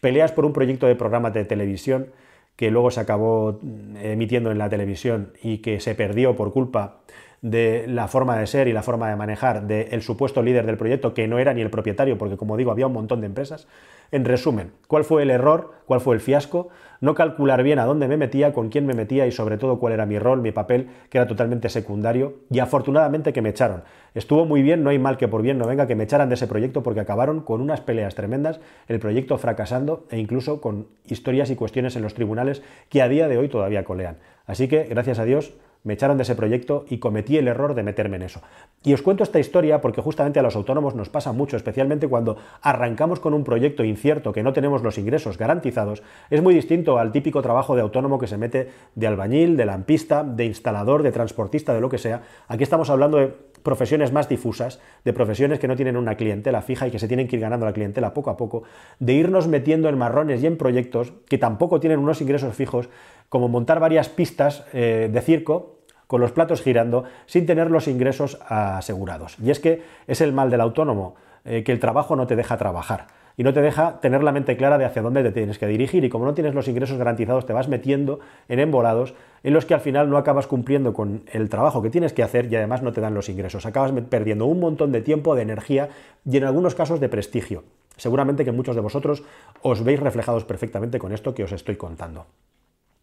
peleas 0.01 0.31
por 0.31 0.45
un 0.45 0.53
proyecto 0.53 0.87
de 0.87 0.95
programa 0.95 1.31
de 1.31 1.45
televisión 1.45 2.07
que 2.55 2.71
luego 2.71 2.91
se 2.91 3.01
acabó 3.01 3.59
mm, 3.61 3.97
emitiendo 3.97 4.51
en 4.51 4.57
la 4.57 4.69
televisión 4.69 5.33
y 5.41 5.59
que 5.59 5.79
se 5.79 5.95
perdió 5.95 6.35
por 6.35 6.53
culpa 6.53 6.99
de 7.41 7.85
la 7.87 8.07
forma 8.07 8.37
de 8.37 8.47
ser 8.47 8.67
y 8.67 8.73
la 8.73 8.81
forma 8.81 9.09
de 9.09 9.15
manejar 9.15 9.67
del 9.67 10.01
supuesto 10.01 10.41
líder 10.41 10.65
del 10.65 10.77
proyecto, 10.77 11.13
que 11.13 11.27
no 11.27 11.39
era 11.39 11.53
ni 11.53 11.61
el 11.61 11.69
propietario, 11.69 12.17
porque 12.17 12.37
como 12.37 12.57
digo, 12.57 12.71
había 12.71 12.87
un 12.87 12.93
montón 12.93 13.21
de 13.21 13.27
empresas. 13.27 13.67
En 14.11 14.25
resumen, 14.25 14.71
¿cuál 14.87 15.03
fue 15.03 15.23
el 15.23 15.29
error? 15.29 15.71
¿Cuál 15.85 15.99
fue 15.99 16.15
el 16.15 16.21
fiasco? 16.21 16.69
No 17.01 17.15
calcular 17.15 17.63
bien 17.63 17.79
a 17.79 17.85
dónde 17.85 18.07
me 18.07 18.17
metía, 18.17 18.53
con 18.53 18.69
quién 18.69 18.85
me 18.85 18.93
metía 18.93 19.27
y 19.27 19.31
sobre 19.31 19.57
todo 19.57 19.79
cuál 19.79 19.93
era 19.93 20.05
mi 20.05 20.19
rol, 20.19 20.41
mi 20.41 20.51
papel, 20.51 20.89
que 21.09 21.17
era 21.17 21.27
totalmente 21.27 21.69
secundario. 21.69 22.35
Y 22.49 22.59
afortunadamente 22.59 23.33
que 23.33 23.41
me 23.41 23.49
echaron. 23.49 23.83
Estuvo 24.13 24.45
muy 24.45 24.61
bien, 24.61 24.83
no 24.83 24.89
hay 24.89 24.99
mal 24.99 25.17
que 25.17 25.27
por 25.27 25.41
bien 25.41 25.57
no 25.57 25.67
venga, 25.67 25.87
que 25.87 25.95
me 25.95 26.05
echaran 26.05 26.29
de 26.29 26.35
ese 26.35 26.47
proyecto 26.47 26.83
porque 26.83 27.01
acabaron 27.01 27.41
con 27.41 27.61
unas 27.61 27.81
peleas 27.81 28.15
tremendas, 28.15 28.59
el 28.87 28.99
proyecto 28.99 29.37
fracasando 29.37 30.05
e 30.09 30.19
incluso 30.19 30.61
con 30.61 30.87
historias 31.05 31.49
y 31.49 31.55
cuestiones 31.55 31.95
en 31.95 32.01
los 32.01 32.13
tribunales 32.13 32.61
que 32.89 33.01
a 33.01 33.09
día 33.09 33.27
de 33.27 33.37
hoy 33.37 33.49
todavía 33.49 33.83
colean. 33.83 34.17
Así 34.45 34.67
que, 34.67 34.83
gracias 34.83 35.19
a 35.19 35.25
Dios, 35.25 35.53
me 35.85 35.93
echaron 35.93 36.17
de 36.17 36.23
ese 36.23 36.35
proyecto 36.35 36.83
y 36.89 36.97
cometí 36.97 37.37
el 37.37 37.47
error 37.47 37.75
de 37.75 37.83
meterme 37.83 38.17
en 38.17 38.23
eso. 38.23 38.41
Y 38.83 38.93
os 38.93 39.01
cuento 39.01 39.23
esta 39.23 39.39
historia 39.39 39.79
porque 39.79 40.01
justamente 40.01 40.39
a 40.39 40.43
los 40.43 40.55
autónomos 40.55 40.95
nos 40.95 41.09
pasa 41.09 41.31
mucho, 41.31 41.55
especialmente 41.55 42.07
cuando 42.07 42.37
arrancamos 42.61 43.21
con 43.21 43.33
un 43.33 43.43
proyecto 43.43 43.83
incierto 43.83 44.33
que 44.33 44.43
no 44.43 44.51
tenemos 44.51 44.83
los 44.83 44.97
ingresos 44.97 45.37
garantizados. 45.37 46.03
Es 46.29 46.41
muy 46.41 46.53
distinto 46.53 46.97
al 46.99 47.11
típico 47.11 47.41
trabajo 47.41 47.75
de 47.75 47.81
autónomo 47.83 48.19
que 48.19 48.27
se 48.27 48.37
mete 48.37 48.69
de 48.95 49.07
albañil, 49.07 49.55
de 49.55 49.65
lampista, 49.65 50.23
de 50.23 50.45
instalador, 50.45 51.03
de 51.03 51.11
transportista, 51.11 51.73
de 51.73 51.81
lo 51.81 51.89
que 51.89 51.99
sea. 51.99 52.23
Aquí 52.47 52.63
estamos 52.63 52.89
hablando 52.89 53.17
de 53.17 53.33
profesiones 53.65 54.11
más 54.11 54.29
difusas, 54.29 54.79
de 55.03 55.11
profesiones 55.13 55.59
que 55.59 55.67
no 55.67 55.75
tienen 55.75 55.97
una 55.97 56.15
clientela 56.15 56.61
fija 56.61 56.87
y 56.87 56.91
que 56.91 56.99
se 56.99 57.07
tienen 57.07 57.27
que 57.27 57.35
ir 57.35 57.41
ganando 57.41 57.65
la 57.65 57.73
clientela 57.73 58.13
poco 58.13 58.29
a 58.29 58.37
poco, 58.37 58.63
de 58.99 59.13
irnos 59.13 59.47
metiendo 59.47 59.89
en 59.89 59.97
marrones 59.97 60.41
y 60.43 60.47
en 60.47 60.55
proyectos 60.55 61.13
que 61.27 61.39
tampoco 61.39 61.79
tienen 61.79 61.99
unos 61.99 62.21
ingresos 62.21 62.55
fijos, 62.55 62.89
como 63.27 63.47
montar 63.49 63.79
varias 63.79 64.07
pistas 64.07 64.65
eh, 64.71 65.09
de 65.11 65.21
circo 65.21 65.74
con 66.07 66.21
los 66.21 66.31
platos 66.31 66.61
girando 66.61 67.03
sin 67.25 67.45
tener 67.45 67.71
los 67.71 67.87
ingresos 67.87 68.39
asegurados. 68.47 69.37
Y 69.39 69.51
es 69.51 69.59
que 69.59 69.83
es 70.07 70.21
el 70.21 70.33
mal 70.33 70.49
del 70.49 70.61
autónomo, 70.61 71.15
eh, 71.43 71.63
que 71.63 71.71
el 71.71 71.79
trabajo 71.79 72.15
no 72.15 72.27
te 72.27 72.35
deja 72.35 72.57
trabajar 72.57 73.07
y 73.37 73.43
no 73.43 73.53
te 73.53 73.61
deja 73.61 73.99
tener 73.99 74.23
la 74.23 74.31
mente 74.31 74.55
clara 74.57 74.77
de 74.77 74.85
hacia 74.85 75.01
dónde 75.01 75.23
te 75.23 75.31
tienes 75.31 75.57
que 75.57 75.67
dirigir 75.67 76.03
y 76.03 76.09
como 76.09 76.25
no 76.25 76.33
tienes 76.33 76.53
los 76.53 76.67
ingresos 76.67 76.97
garantizados 76.97 77.45
te 77.45 77.53
vas 77.53 77.67
metiendo 77.67 78.19
en 78.47 78.59
embolados 78.59 79.13
en 79.43 79.53
los 79.53 79.65
que 79.65 79.73
al 79.73 79.81
final 79.81 80.09
no 80.09 80.17
acabas 80.17 80.47
cumpliendo 80.47 80.93
con 80.93 81.23
el 81.31 81.49
trabajo 81.49 81.81
que 81.81 81.89
tienes 81.89 82.13
que 82.13 82.23
hacer 82.23 82.51
y 82.51 82.55
además 82.55 82.81
no 82.81 82.93
te 82.93 83.01
dan 83.01 83.13
los 83.13 83.29
ingresos. 83.29 83.65
Acabas 83.65 83.91
perdiendo 84.09 84.45
un 84.45 84.59
montón 84.59 84.91
de 84.91 85.01
tiempo, 85.01 85.35
de 85.35 85.41
energía 85.41 85.89
y 86.25 86.37
en 86.37 86.45
algunos 86.45 86.75
casos 86.75 86.99
de 86.99 87.09
prestigio. 87.09 87.63
Seguramente 87.97 88.43
que 88.43 88.51
muchos 88.51 88.75
de 88.75 88.81
vosotros 88.81 89.23
os 89.61 89.83
veis 89.83 89.99
reflejados 89.99 90.45
perfectamente 90.45 90.99
con 90.99 91.13
esto 91.13 91.33
que 91.33 91.43
os 91.43 91.51
estoy 91.51 91.75
contando. 91.75 92.25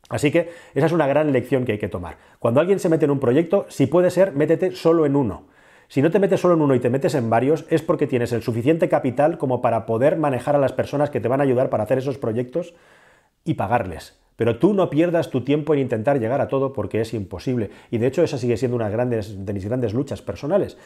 Así 0.09 0.31
que 0.31 0.51
esa 0.75 0.87
es 0.87 0.93
una 0.93 1.07
gran 1.07 1.33
lección 1.33 1.65
que 1.65 1.73
hay 1.73 1.79
que 1.79 1.89
tomar. 1.89 2.17
Cuando 2.39 2.61
alguien 2.61 2.79
se 2.79 2.89
mete 2.89 3.05
en 3.05 3.11
un 3.11 3.21
proyecto, 3.21 3.67
si 3.69 3.87
puede 3.87 4.11
ser, 4.11 4.33
métete 4.33 4.73
solo 4.73 5.07
en 5.07 5.17
uno. 5.17 5.45
Si 5.89 6.03
no 6.03 6.11
te 6.11 6.19
metes 6.19 6.41
solo 6.41 6.55
en 6.55 6.63
uno 6.63 6.75
y 6.75 6.81
te 6.81 6.91
metes 6.91 7.15
en 7.15 7.29
varios, 7.29 7.67
es 7.69 7.83
porque 7.83 8.07
tienes 8.07 8.33
el 8.33 8.43
suficiente 8.43 8.89
capital 8.89 9.39
como 9.39 9.61
para 9.61 9.85
poder 9.87 10.17
manejar 10.17 10.57
a 10.57 10.59
las 10.59 10.73
personas 10.73 11.11
que 11.11 11.21
te 11.21 11.29
van 11.29 11.41
a 11.41 11.45
ayudar 11.45 11.71
para 11.71 11.85
hacer 11.85 11.99
esos 11.99 12.19
proyectos 12.19 12.75
y 13.45 13.55
pagarles. 13.55 14.19
Pero 14.37 14.59
tú 14.59 14.73
no 14.73 14.89
pierdas 14.89 15.31
tu 15.31 15.45
tiempo 15.45 15.75
en 15.75 15.81
intentar 15.81 16.19
llegar 16.19 16.41
a 16.41 16.49
todo 16.49 16.73
porque 16.73 17.01
es 17.01 17.13
imposible. 17.15 17.71
Y 17.91 17.99
de 17.99 18.07
hecho 18.07 18.23
esa 18.23 18.39
sigue 18.39 18.57
siendo 18.57 18.77
una 18.77 18.89
de 18.89 19.53
mis 19.53 19.65
grandes 19.67 19.93
luchas 19.93 20.23
personales 20.23 20.79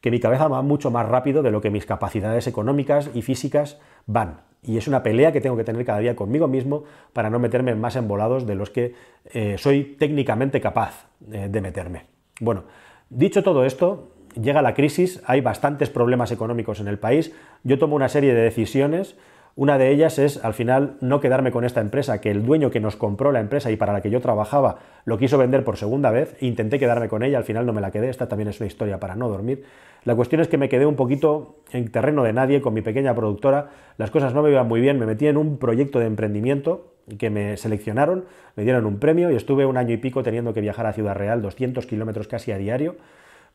que 0.00 0.10
mi 0.10 0.20
cabeza 0.20 0.48
va 0.48 0.62
mucho 0.62 0.90
más 0.90 1.08
rápido 1.08 1.42
de 1.42 1.50
lo 1.50 1.60
que 1.60 1.70
mis 1.70 1.86
capacidades 1.86 2.46
económicas 2.46 3.10
y 3.14 3.22
físicas 3.22 3.78
van. 4.06 4.47
Y 4.62 4.76
es 4.76 4.88
una 4.88 5.02
pelea 5.02 5.32
que 5.32 5.40
tengo 5.40 5.56
que 5.56 5.64
tener 5.64 5.84
cada 5.84 6.00
día 6.00 6.16
conmigo 6.16 6.48
mismo 6.48 6.84
para 7.12 7.30
no 7.30 7.38
meterme 7.38 7.74
más 7.74 7.96
embolados 7.96 8.46
de 8.46 8.54
los 8.54 8.70
que 8.70 8.94
eh, 9.32 9.56
soy 9.58 9.96
técnicamente 9.98 10.60
capaz 10.60 11.06
eh, 11.30 11.48
de 11.50 11.60
meterme. 11.60 12.06
Bueno, 12.40 12.64
dicho 13.08 13.42
todo 13.42 13.64
esto, 13.64 14.08
llega 14.40 14.62
la 14.62 14.74
crisis, 14.74 15.22
hay 15.26 15.40
bastantes 15.40 15.90
problemas 15.90 16.32
económicos 16.32 16.80
en 16.80 16.88
el 16.88 16.98
país, 16.98 17.32
yo 17.62 17.78
tomo 17.78 17.96
una 17.96 18.08
serie 18.08 18.34
de 18.34 18.42
decisiones, 18.42 19.16
Una 19.58 19.76
de 19.76 19.90
ellas 19.90 20.20
es, 20.20 20.44
al 20.44 20.54
final, 20.54 20.94
no 21.00 21.18
quedarme 21.18 21.50
con 21.50 21.64
esta 21.64 21.80
empresa, 21.80 22.20
que 22.20 22.30
el 22.30 22.46
dueño 22.46 22.70
que 22.70 22.78
nos 22.78 22.94
compró 22.94 23.32
la 23.32 23.40
empresa 23.40 23.72
y 23.72 23.76
para 23.76 23.92
la 23.92 24.00
que 24.00 24.08
yo 24.08 24.20
trabajaba 24.20 24.76
lo 25.04 25.18
quiso 25.18 25.36
vender 25.36 25.64
por 25.64 25.76
segunda 25.76 26.12
vez, 26.12 26.36
intenté 26.40 26.78
quedarme 26.78 27.08
con 27.08 27.24
ella, 27.24 27.38
al 27.38 27.44
final 27.44 27.66
no 27.66 27.72
me 27.72 27.80
la 27.80 27.90
quedé, 27.90 28.08
esta 28.08 28.28
también 28.28 28.46
es 28.46 28.60
una 28.60 28.68
historia 28.68 29.00
para 29.00 29.16
no 29.16 29.28
dormir. 29.28 29.64
La 30.04 30.14
cuestión 30.14 30.40
es 30.40 30.46
que 30.46 30.58
me 30.58 30.68
quedé 30.68 30.86
un 30.86 30.94
poquito 30.94 31.56
en 31.72 31.90
terreno 31.90 32.22
de 32.22 32.32
nadie 32.32 32.60
con 32.60 32.72
mi 32.72 32.82
pequeña 32.82 33.16
productora, 33.16 33.70
las 33.96 34.12
cosas 34.12 34.32
no 34.32 34.44
me 34.44 34.50
iban 34.52 34.68
muy 34.68 34.80
bien, 34.80 34.96
me 34.96 35.06
metí 35.06 35.26
en 35.26 35.36
un 35.36 35.58
proyecto 35.58 35.98
de 35.98 36.06
emprendimiento 36.06 36.92
que 37.18 37.28
me 37.28 37.56
seleccionaron, 37.56 38.26
me 38.54 38.62
dieron 38.62 38.86
un 38.86 39.00
premio 39.00 39.28
y 39.28 39.34
estuve 39.34 39.66
un 39.66 39.76
año 39.76 39.92
y 39.92 39.96
pico 39.96 40.22
teniendo 40.22 40.54
que 40.54 40.60
viajar 40.60 40.86
a 40.86 40.92
Ciudad 40.92 41.16
Real, 41.16 41.42
200 41.42 41.84
kilómetros 41.84 42.28
casi 42.28 42.52
a 42.52 42.58
diario, 42.58 42.94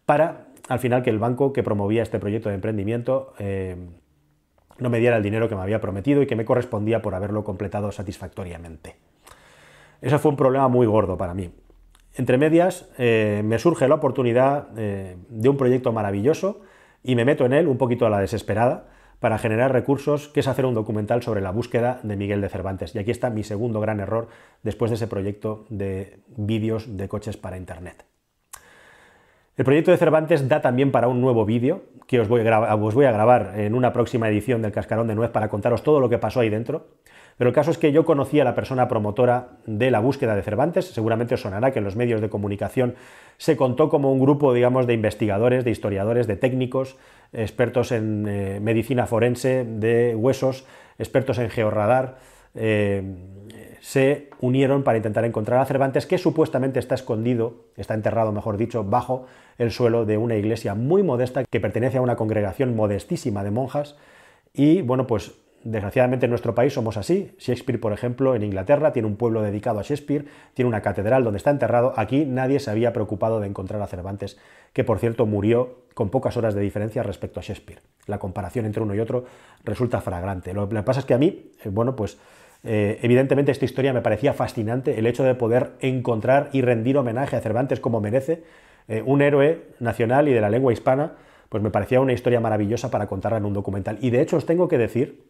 para 0.05 0.47
al 0.67 0.79
final 0.79 1.01
que 1.01 1.11
el 1.11 1.19
banco 1.19 1.53
que 1.53 1.63
promovía 1.63 2.03
este 2.03 2.19
proyecto 2.19 2.49
de 2.49 2.55
emprendimiento 2.55 3.33
eh, 3.39 3.77
no 4.79 4.89
me 4.89 4.99
diera 4.99 5.17
el 5.17 5.23
dinero 5.23 5.49
que 5.49 5.55
me 5.55 5.61
había 5.61 5.81
prometido 5.81 6.21
y 6.21 6.27
que 6.27 6.35
me 6.35 6.45
correspondía 6.45 7.01
por 7.01 7.15
haberlo 7.15 7.43
completado 7.43 7.91
satisfactoriamente. 7.91 8.95
Eso 10.01 10.19
fue 10.19 10.31
un 10.31 10.37
problema 10.37 10.67
muy 10.67 10.85
gordo 10.85 11.17
para 11.17 11.33
mí. 11.33 11.51
Entre 12.15 12.37
medias, 12.37 12.89
eh, 12.97 13.41
me 13.43 13.57
surge 13.57 13.87
la 13.87 13.95
oportunidad 13.95 14.67
eh, 14.77 15.17
de 15.29 15.49
un 15.49 15.57
proyecto 15.57 15.91
maravilloso 15.91 16.61
y 17.03 17.15
me 17.15 17.25
meto 17.25 17.45
en 17.45 17.53
él 17.53 17.67
un 17.67 17.77
poquito 17.77 18.05
a 18.05 18.09
la 18.09 18.19
desesperada 18.19 18.87
para 19.19 19.37
generar 19.37 19.71
recursos, 19.71 20.27
que 20.27 20.41
es 20.41 20.47
hacer 20.47 20.65
un 20.65 20.73
documental 20.73 21.23
sobre 21.23 21.39
la 21.39 21.51
búsqueda 21.51 22.01
de 22.03 22.17
Miguel 22.17 22.41
de 22.41 22.49
Cervantes. 22.49 22.93
Y 22.93 22.99
aquí 22.99 23.11
está 23.11 23.29
mi 23.29 23.43
segundo 23.43 23.79
gran 23.79 24.01
error 24.01 24.27
después 24.63 24.91
de 24.91 24.95
ese 24.95 25.07
proyecto 25.07 25.65
de 25.69 26.19
vídeos 26.27 26.97
de 26.97 27.07
coches 27.07 27.37
para 27.37 27.57
Internet. 27.57 28.05
El 29.55 29.65
proyecto 29.65 29.91
de 29.91 29.97
Cervantes 29.97 30.49
da 30.49 30.61
también 30.61 30.91
para 30.91 31.07
un 31.07 31.21
nuevo 31.21 31.45
vídeo 31.45 31.83
que 32.07 32.19
os 32.19 32.27
voy, 32.27 32.41
a 32.41 33.11
grabar 33.11 33.53
en 33.55 33.75
una 33.75 33.93
próxima 33.93 34.27
edición 34.27 34.63
del 34.63 34.71
Cascarón 34.71 35.07
de 35.07 35.13
Nuez 35.13 35.29
para 35.29 35.47
contaros 35.47 35.83
todo 35.83 35.99
lo 35.99 36.09
que 36.09 36.17
pasó 36.17 36.39
ahí 36.39 36.49
dentro. 36.49 36.87
Pero 37.37 37.49
el 37.49 37.53
caso 37.53 37.69
es 37.69 37.77
que 37.77 37.91
yo 37.91 38.03
conocí 38.03 38.39
a 38.39 38.43
la 38.43 38.55
persona 38.55 38.87
promotora 38.87 39.49
de 39.67 39.91
la 39.91 39.99
búsqueda 39.99 40.35
de 40.35 40.41
Cervantes. 40.41 40.85
Seguramente 40.85 41.35
os 41.35 41.41
sonará 41.41 41.71
que 41.71 41.79
en 41.79 41.85
los 41.85 41.95
medios 41.95 42.19
de 42.19 42.29
comunicación 42.29 42.95
se 43.37 43.55
contó 43.55 43.89
como 43.89 44.11
un 44.11 44.19
grupo, 44.19 44.53
digamos, 44.53 44.87
de 44.87 44.95
investigadores, 44.95 45.63
de 45.63 45.69
historiadores, 45.71 46.25
de 46.25 46.35
técnicos, 46.35 46.97
expertos 47.31 47.91
en 47.91 48.27
eh, 48.27 48.59
medicina 48.59 49.05
forense, 49.05 49.65
de 49.65 50.15
huesos, 50.15 50.65
expertos 50.97 51.37
en 51.37 51.51
georradar. 51.51 52.17
Eh, 52.55 53.03
se 53.81 54.29
unieron 54.39 54.83
para 54.83 54.97
intentar 54.97 55.25
encontrar 55.25 55.59
a 55.59 55.65
Cervantes, 55.65 56.05
que 56.05 56.17
supuestamente 56.17 56.79
está 56.79 56.95
escondido, 56.95 57.65
está 57.75 57.93
enterrado, 57.93 58.31
mejor 58.31 58.55
dicho, 58.57 58.83
bajo 58.85 59.25
el 59.57 59.71
suelo 59.71 60.05
de 60.05 60.17
una 60.17 60.37
iglesia 60.37 60.73
muy 60.73 61.03
modesta 61.03 61.43
que 61.43 61.59
pertenece 61.59 61.97
a 61.97 62.01
una 62.01 62.15
congregación 62.15 62.75
modestísima 62.75 63.43
de 63.43 63.51
monjas. 63.51 63.97
Y 64.53 64.81
bueno, 64.81 65.05
pues 65.05 65.33
desgraciadamente 65.63 66.25
en 66.25 66.29
nuestro 66.29 66.55
país 66.55 66.73
somos 66.73 66.97
así. 66.97 67.35
Shakespeare, 67.39 67.79
por 67.79 67.93
ejemplo, 67.93 68.35
en 68.35 68.43
Inglaterra 68.43 68.93
tiene 68.93 69.07
un 69.07 69.17
pueblo 69.17 69.41
dedicado 69.41 69.79
a 69.79 69.83
Shakespeare, 69.83 70.25
tiene 70.53 70.69
una 70.69 70.81
catedral 70.81 71.23
donde 71.23 71.37
está 71.37 71.51
enterrado. 71.51 71.93
Aquí 71.97 72.25
nadie 72.25 72.59
se 72.59 72.71
había 72.71 72.93
preocupado 72.93 73.39
de 73.39 73.47
encontrar 73.47 73.81
a 73.81 73.87
Cervantes, 73.87 74.37
que 74.73 74.83
por 74.83 74.99
cierto 74.99 75.25
murió 75.25 75.83
con 75.93 76.09
pocas 76.09 76.37
horas 76.37 76.55
de 76.55 76.61
diferencia 76.61 77.03
respecto 77.03 77.39
a 77.39 77.43
Shakespeare. 77.43 77.81
La 78.07 78.17
comparación 78.17 78.65
entre 78.65 78.81
uno 78.81 78.95
y 78.95 78.99
otro 78.99 79.25
resulta 79.63 80.01
fragrante. 80.01 80.53
Lo 80.53 80.67
que 80.67 80.83
pasa 80.83 81.01
es 81.01 81.05
que 81.05 81.13
a 81.13 81.17
mí, 81.17 81.51
eh, 81.63 81.69
bueno, 81.69 81.95
pues 81.95 82.17
eh, 82.63 82.99
evidentemente 83.01 83.51
esta 83.51 83.65
historia 83.65 83.93
me 83.93 84.01
parecía 84.01 84.33
fascinante, 84.33 84.97
el 84.97 85.05
hecho 85.05 85.23
de 85.23 85.35
poder 85.35 85.71
encontrar 85.81 86.49
y 86.53 86.61
rendir 86.61 86.97
homenaje 86.97 87.35
a 87.35 87.41
Cervantes 87.41 87.79
como 87.79 87.99
merece, 87.99 88.43
eh, 88.87 89.03
un 89.05 89.21
héroe 89.21 89.63
nacional 89.79 90.27
y 90.27 90.33
de 90.33 90.41
la 90.41 90.49
lengua 90.49 90.71
hispana, 90.71 91.13
pues 91.49 91.61
me 91.61 91.71
parecía 91.71 91.99
una 91.99 92.13
historia 92.13 92.39
maravillosa 92.39 92.89
para 92.89 93.07
contarla 93.07 93.37
en 93.37 93.45
un 93.45 93.53
documental. 93.53 93.97
Y 94.01 94.09
de 94.09 94.21
hecho 94.21 94.37
os 94.37 94.45
tengo 94.45 94.67
que 94.67 94.77
decir, 94.77 95.23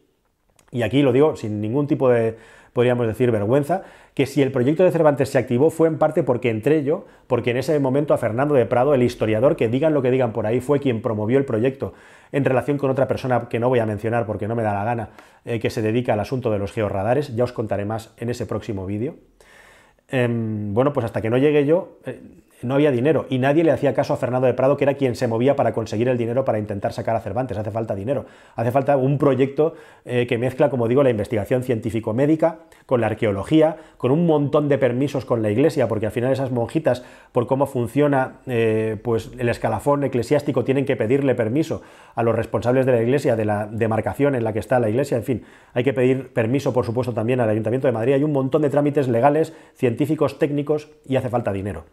y 0.70 0.82
aquí 0.82 1.02
lo 1.02 1.12
digo 1.12 1.36
sin 1.36 1.60
ningún 1.60 1.86
tipo 1.86 2.08
de, 2.08 2.36
podríamos 2.74 3.06
decir, 3.06 3.30
vergüenza, 3.30 3.84
que 4.12 4.26
si 4.26 4.42
el 4.42 4.52
proyecto 4.52 4.84
de 4.84 4.90
Cervantes 4.90 5.30
se 5.30 5.38
activó 5.38 5.70
fue 5.70 5.88
en 5.88 5.96
parte 5.96 6.22
porque 6.22 6.50
entré 6.50 6.84
yo, 6.84 7.06
porque 7.26 7.52
en 7.52 7.56
ese 7.56 7.78
momento 7.78 8.12
a 8.12 8.18
Fernando 8.18 8.54
de 8.54 8.66
Prado, 8.66 8.92
el 8.92 9.02
historiador, 9.02 9.56
que 9.56 9.68
digan 9.68 9.94
lo 9.94 10.02
que 10.02 10.10
digan 10.10 10.32
por 10.32 10.44
ahí, 10.44 10.60
fue 10.60 10.80
quien 10.80 11.00
promovió 11.00 11.38
el 11.38 11.46
proyecto 11.46 11.94
en 12.32 12.44
relación 12.44 12.76
con 12.76 12.90
otra 12.90 13.08
persona 13.08 13.48
que 13.48 13.60
no 13.60 13.68
voy 13.68 13.78
a 13.78 13.86
mencionar 13.86 14.26
porque 14.26 14.48
no 14.48 14.56
me 14.56 14.64
da 14.64 14.74
la 14.74 14.84
gana, 14.84 15.10
eh, 15.44 15.60
que 15.60 15.70
se 15.70 15.80
dedica 15.82 16.12
al 16.12 16.20
asunto 16.20 16.50
de 16.50 16.58
los 16.58 16.72
georradares, 16.72 17.34
ya 17.34 17.44
os 17.44 17.52
contaré 17.52 17.84
más 17.84 18.12
en 18.18 18.28
ese 18.28 18.44
próximo 18.44 18.84
vídeo. 18.86 19.14
Em, 20.08 20.74
bueno, 20.74 20.92
pues 20.92 21.04
hasta 21.04 21.22
que 21.22 21.30
no 21.30 21.38
llegué 21.38 21.64
yo, 21.64 21.98
eh, 22.04 22.20
no 22.64 22.74
había 22.74 22.90
dinero 22.90 23.26
y 23.28 23.38
nadie 23.38 23.64
le 23.64 23.70
hacía 23.70 23.94
caso 23.94 24.14
a 24.14 24.16
Fernando 24.16 24.46
de 24.46 24.54
Prado, 24.54 24.76
que 24.76 24.84
era 24.84 24.94
quien 24.94 25.14
se 25.14 25.28
movía 25.28 25.56
para 25.56 25.72
conseguir 25.72 26.08
el 26.08 26.18
dinero 26.18 26.44
para 26.44 26.58
intentar 26.58 26.92
sacar 26.92 27.14
a 27.16 27.20
Cervantes. 27.20 27.56
Hace 27.56 27.70
falta 27.70 27.94
dinero, 27.94 28.26
hace 28.56 28.70
falta 28.70 28.96
un 28.96 29.18
proyecto 29.18 29.74
eh, 30.04 30.26
que 30.26 30.38
mezcla, 30.38 30.70
como 30.70 30.88
digo, 30.88 31.02
la 31.02 31.10
investigación 31.10 31.62
científico-médica 31.62 32.58
con 32.86 33.00
la 33.00 33.06
arqueología, 33.06 33.76
con 33.96 34.10
un 34.10 34.26
montón 34.26 34.68
de 34.68 34.78
permisos 34.78 35.24
con 35.24 35.42
la 35.42 35.50
iglesia, 35.50 35.88
porque 35.88 36.06
al 36.06 36.12
final 36.12 36.32
esas 36.32 36.50
monjitas, 36.50 37.04
por 37.32 37.46
cómo 37.46 37.66
funciona 37.66 38.40
eh, 38.46 38.96
pues 39.02 39.30
el 39.38 39.48
escalafón 39.48 40.04
eclesiástico, 40.04 40.64
tienen 40.64 40.84
que 40.84 40.96
pedirle 40.96 41.34
permiso 41.34 41.82
a 42.14 42.22
los 42.22 42.34
responsables 42.34 42.86
de 42.86 42.92
la 42.92 43.02
iglesia, 43.02 43.36
de 43.36 43.44
la 43.44 43.66
demarcación 43.66 44.34
en 44.34 44.44
la 44.44 44.52
que 44.52 44.58
está 44.58 44.78
la 44.80 44.88
iglesia, 44.88 45.16
en 45.16 45.24
fin, 45.24 45.44
hay 45.72 45.84
que 45.84 45.92
pedir 45.92 46.32
permiso, 46.32 46.72
por 46.72 46.84
supuesto, 46.84 47.12
también 47.12 47.40
al 47.40 47.48
Ayuntamiento 47.48 47.86
de 47.86 47.92
Madrid. 47.92 48.14
Hay 48.14 48.24
un 48.24 48.32
montón 48.32 48.62
de 48.62 48.70
trámites 48.70 49.08
legales, 49.08 49.52
científicos, 49.74 50.38
técnicos 50.38 50.88
y 51.06 51.16
hace 51.16 51.28
falta 51.28 51.52
dinero. 51.52 51.84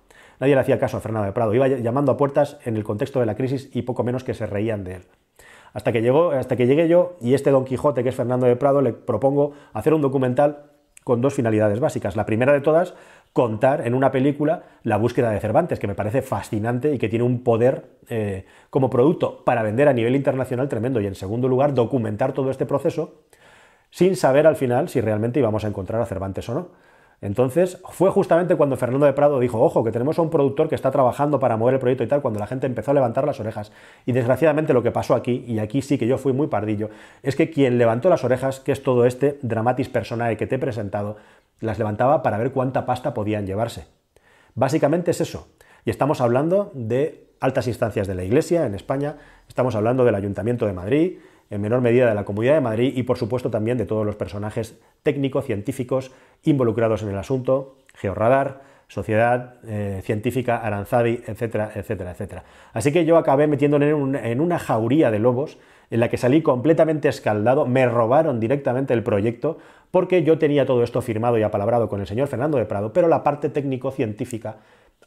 Nadie 0.42 0.56
le 0.56 0.62
hacía 0.62 0.80
caso 0.80 0.98
a 0.98 1.02
Fernando 1.02 1.28
de 1.28 1.34
Prado, 1.34 1.54
iba 1.54 1.68
llamando 1.68 2.12
a 2.12 2.18
puertas 2.18 2.58
en 2.66 2.76
el 2.76 2.84
contexto 2.84 3.20
de 3.20 3.28
la 3.28 3.36
crisis 3.36 3.70
y 3.74 3.84
poco 3.84 4.04
menos 4.04 4.24
que 4.24 4.34
se 4.34 4.48
reían 4.48 4.84
de 4.84 4.96
él. 4.96 5.02
Hasta 5.72 5.92
que, 5.92 6.02
llegó, 6.02 6.32
hasta 6.32 6.56
que 6.56 6.66
llegué 6.66 6.88
yo 6.88 7.16
y 7.22 7.36
este 7.36 7.52
Don 7.52 7.64
Quijote, 7.64 8.02
que 8.02 8.10
es 8.10 8.16
Fernando 8.16 8.48
de 8.48 8.56
Prado, 8.56 8.82
le 8.82 8.92
propongo 8.92 9.54
hacer 9.72 9.94
un 9.94 10.02
documental 10.02 10.72
con 11.04 11.22
dos 11.22 11.36
finalidades 11.36 11.80
básicas. 11.80 12.16
La 12.16 12.26
primera 12.26 12.54
de 12.54 12.62
todas, 12.62 12.96
contar 13.34 13.86
en 13.86 13.94
una 13.94 14.12
película 14.12 14.64
la 14.82 14.98
búsqueda 14.98 15.30
de 15.30 15.40
Cervantes, 15.40 15.78
que 15.78 15.88
me 15.88 15.94
parece 15.94 16.24
fascinante 16.24 16.92
y 16.92 16.98
que 16.98 17.08
tiene 17.08 17.24
un 17.24 17.44
poder 17.44 17.86
eh, 18.10 18.46
como 18.72 18.90
producto 18.90 19.46
para 19.46 19.62
vender 19.62 19.88
a 19.90 19.94
nivel 19.94 20.16
internacional 20.16 20.68
tremendo. 20.68 21.00
Y 21.02 21.06
en 21.06 21.14
segundo 21.14 21.48
lugar, 21.50 21.76
documentar 21.76 22.34
todo 22.34 22.50
este 22.50 22.66
proceso 22.66 23.22
sin 23.92 24.16
saber 24.16 24.48
al 24.48 24.56
final 24.56 24.90
si 24.90 25.02
realmente 25.02 25.40
íbamos 25.40 25.66
a 25.66 25.68
encontrar 25.68 26.02
a 26.02 26.08
Cervantes 26.08 26.50
o 26.50 26.56
no. 26.56 26.70
Entonces, 27.22 27.78
fue 27.84 28.10
justamente 28.10 28.56
cuando 28.56 28.78
Fernando 28.78 29.06
de 29.06 29.14
Prado 29.14 29.40
dijo, 29.40 29.62
ojo, 29.62 29.84
que 29.84 29.92
tenemos 29.92 30.18
a 30.18 30.24
un 30.24 30.32
productor 30.32 30.68
que 30.68 30.74
está 30.74 30.90
trabajando 30.90 31.40
para 31.40 31.56
mover 31.56 31.76
el 31.76 31.80
proyecto 31.80 32.04
y 32.04 32.08
tal, 32.08 32.24
cuando 32.24 32.40
la 32.40 32.48
gente 32.48 32.66
empezó 32.66 32.90
a 32.90 32.94
levantar 32.96 33.26
las 33.26 33.40
orejas. 33.40 33.72
Y 34.08 34.12
desgraciadamente 34.12 34.74
lo 34.74 34.82
que 34.82 34.90
pasó 34.90 35.14
aquí, 35.14 35.46
y 35.48 35.60
aquí 35.60 35.84
sí 35.84 36.00
que 36.00 36.08
yo 36.08 36.18
fui 36.18 36.34
muy 36.34 36.48
pardillo, 36.48 36.90
es 37.22 37.36
que 37.36 37.52
quien 37.52 37.78
levantó 37.78 38.10
las 38.10 38.24
orejas, 38.24 38.60
que 38.60 38.72
es 38.72 38.82
todo 38.82 39.06
este 39.06 39.38
dramatis 39.44 39.88
personae 39.88 40.36
que 40.36 40.48
te 40.48 40.56
he 40.56 40.60
presentado, 40.60 41.18
las 41.60 41.78
levantaba 41.78 42.24
para 42.24 42.40
ver 42.40 42.52
cuánta 42.52 42.88
pasta 42.88 43.14
podían 43.14 43.46
llevarse. 43.46 43.86
Básicamente 44.56 45.12
es 45.12 45.22
eso. 45.22 45.48
Y 45.86 45.92
estamos 45.92 46.22
hablando 46.22 46.72
de 46.74 47.28
altas 47.40 47.68
instancias 47.68 48.08
de 48.08 48.16
la 48.16 48.24
Iglesia 48.24 48.66
en 48.66 48.74
España, 48.74 49.18
estamos 49.48 49.76
hablando 49.76 50.06
del 50.06 50.16
Ayuntamiento 50.16 50.66
de 50.66 50.74
Madrid, 50.74 51.18
en 51.52 51.62
menor 51.62 51.82
medida 51.82 52.08
de 52.08 52.16
la 52.16 52.24
Comunidad 52.24 52.56
de 52.56 52.62
Madrid 52.62 52.94
y 52.96 53.04
por 53.04 53.18
supuesto 53.18 53.52
también 53.52 53.78
de 53.78 53.86
todos 53.86 54.06
los 54.06 54.16
personajes 54.16 54.80
técnicos, 55.04 55.46
científicos 55.46 56.12
involucrados 56.44 57.04
en 57.04 57.10
el 57.10 57.18
asunto, 57.18 57.76
Georradar, 57.94 58.62
Sociedad 58.88 59.56
eh, 59.66 60.02
Científica 60.04 60.58
Aranzadi, 60.58 61.22
etcétera, 61.26 61.72
etcétera, 61.76 62.12
etcétera. 62.12 62.44
Así 62.74 62.92
que 62.92 63.06
yo 63.06 63.18
acabé 63.18 63.48
metiéndome 63.48 63.90
en, 63.90 64.42
una 64.42 64.60
jauría 64.60 65.12
de 65.12 65.20
lobos 65.20 65.58
en 65.92 66.00
la 66.00 66.10
que 66.10 66.18
salí 66.18 66.42
completamente 66.42 67.10
escaldado, 67.10 67.66
me 67.66 67.86
robaron 67.86 68.40
directamente 68.40 68.94
el 68.94 69.04
proyecto 69.04 69.60
porque 69.92 70.24
yo 70.24 70.38
tenía 70.38 70.66
todo 70.66 70.84
esto 70.84 71.02
firmado 71.02 71.38
y 71.38 71.44
apalabrado 71.44 71.90
con 71.90 72.00
el 72.00 72.08
señor 72.08 72.28
Fernando 72.28 72.58
de 72.58 72.66
Prado, 72.66 72.94
pero 72.94 73.10
la 73.10 73.24
parte 73.24 73.50
técnico-científica 73.50 74.58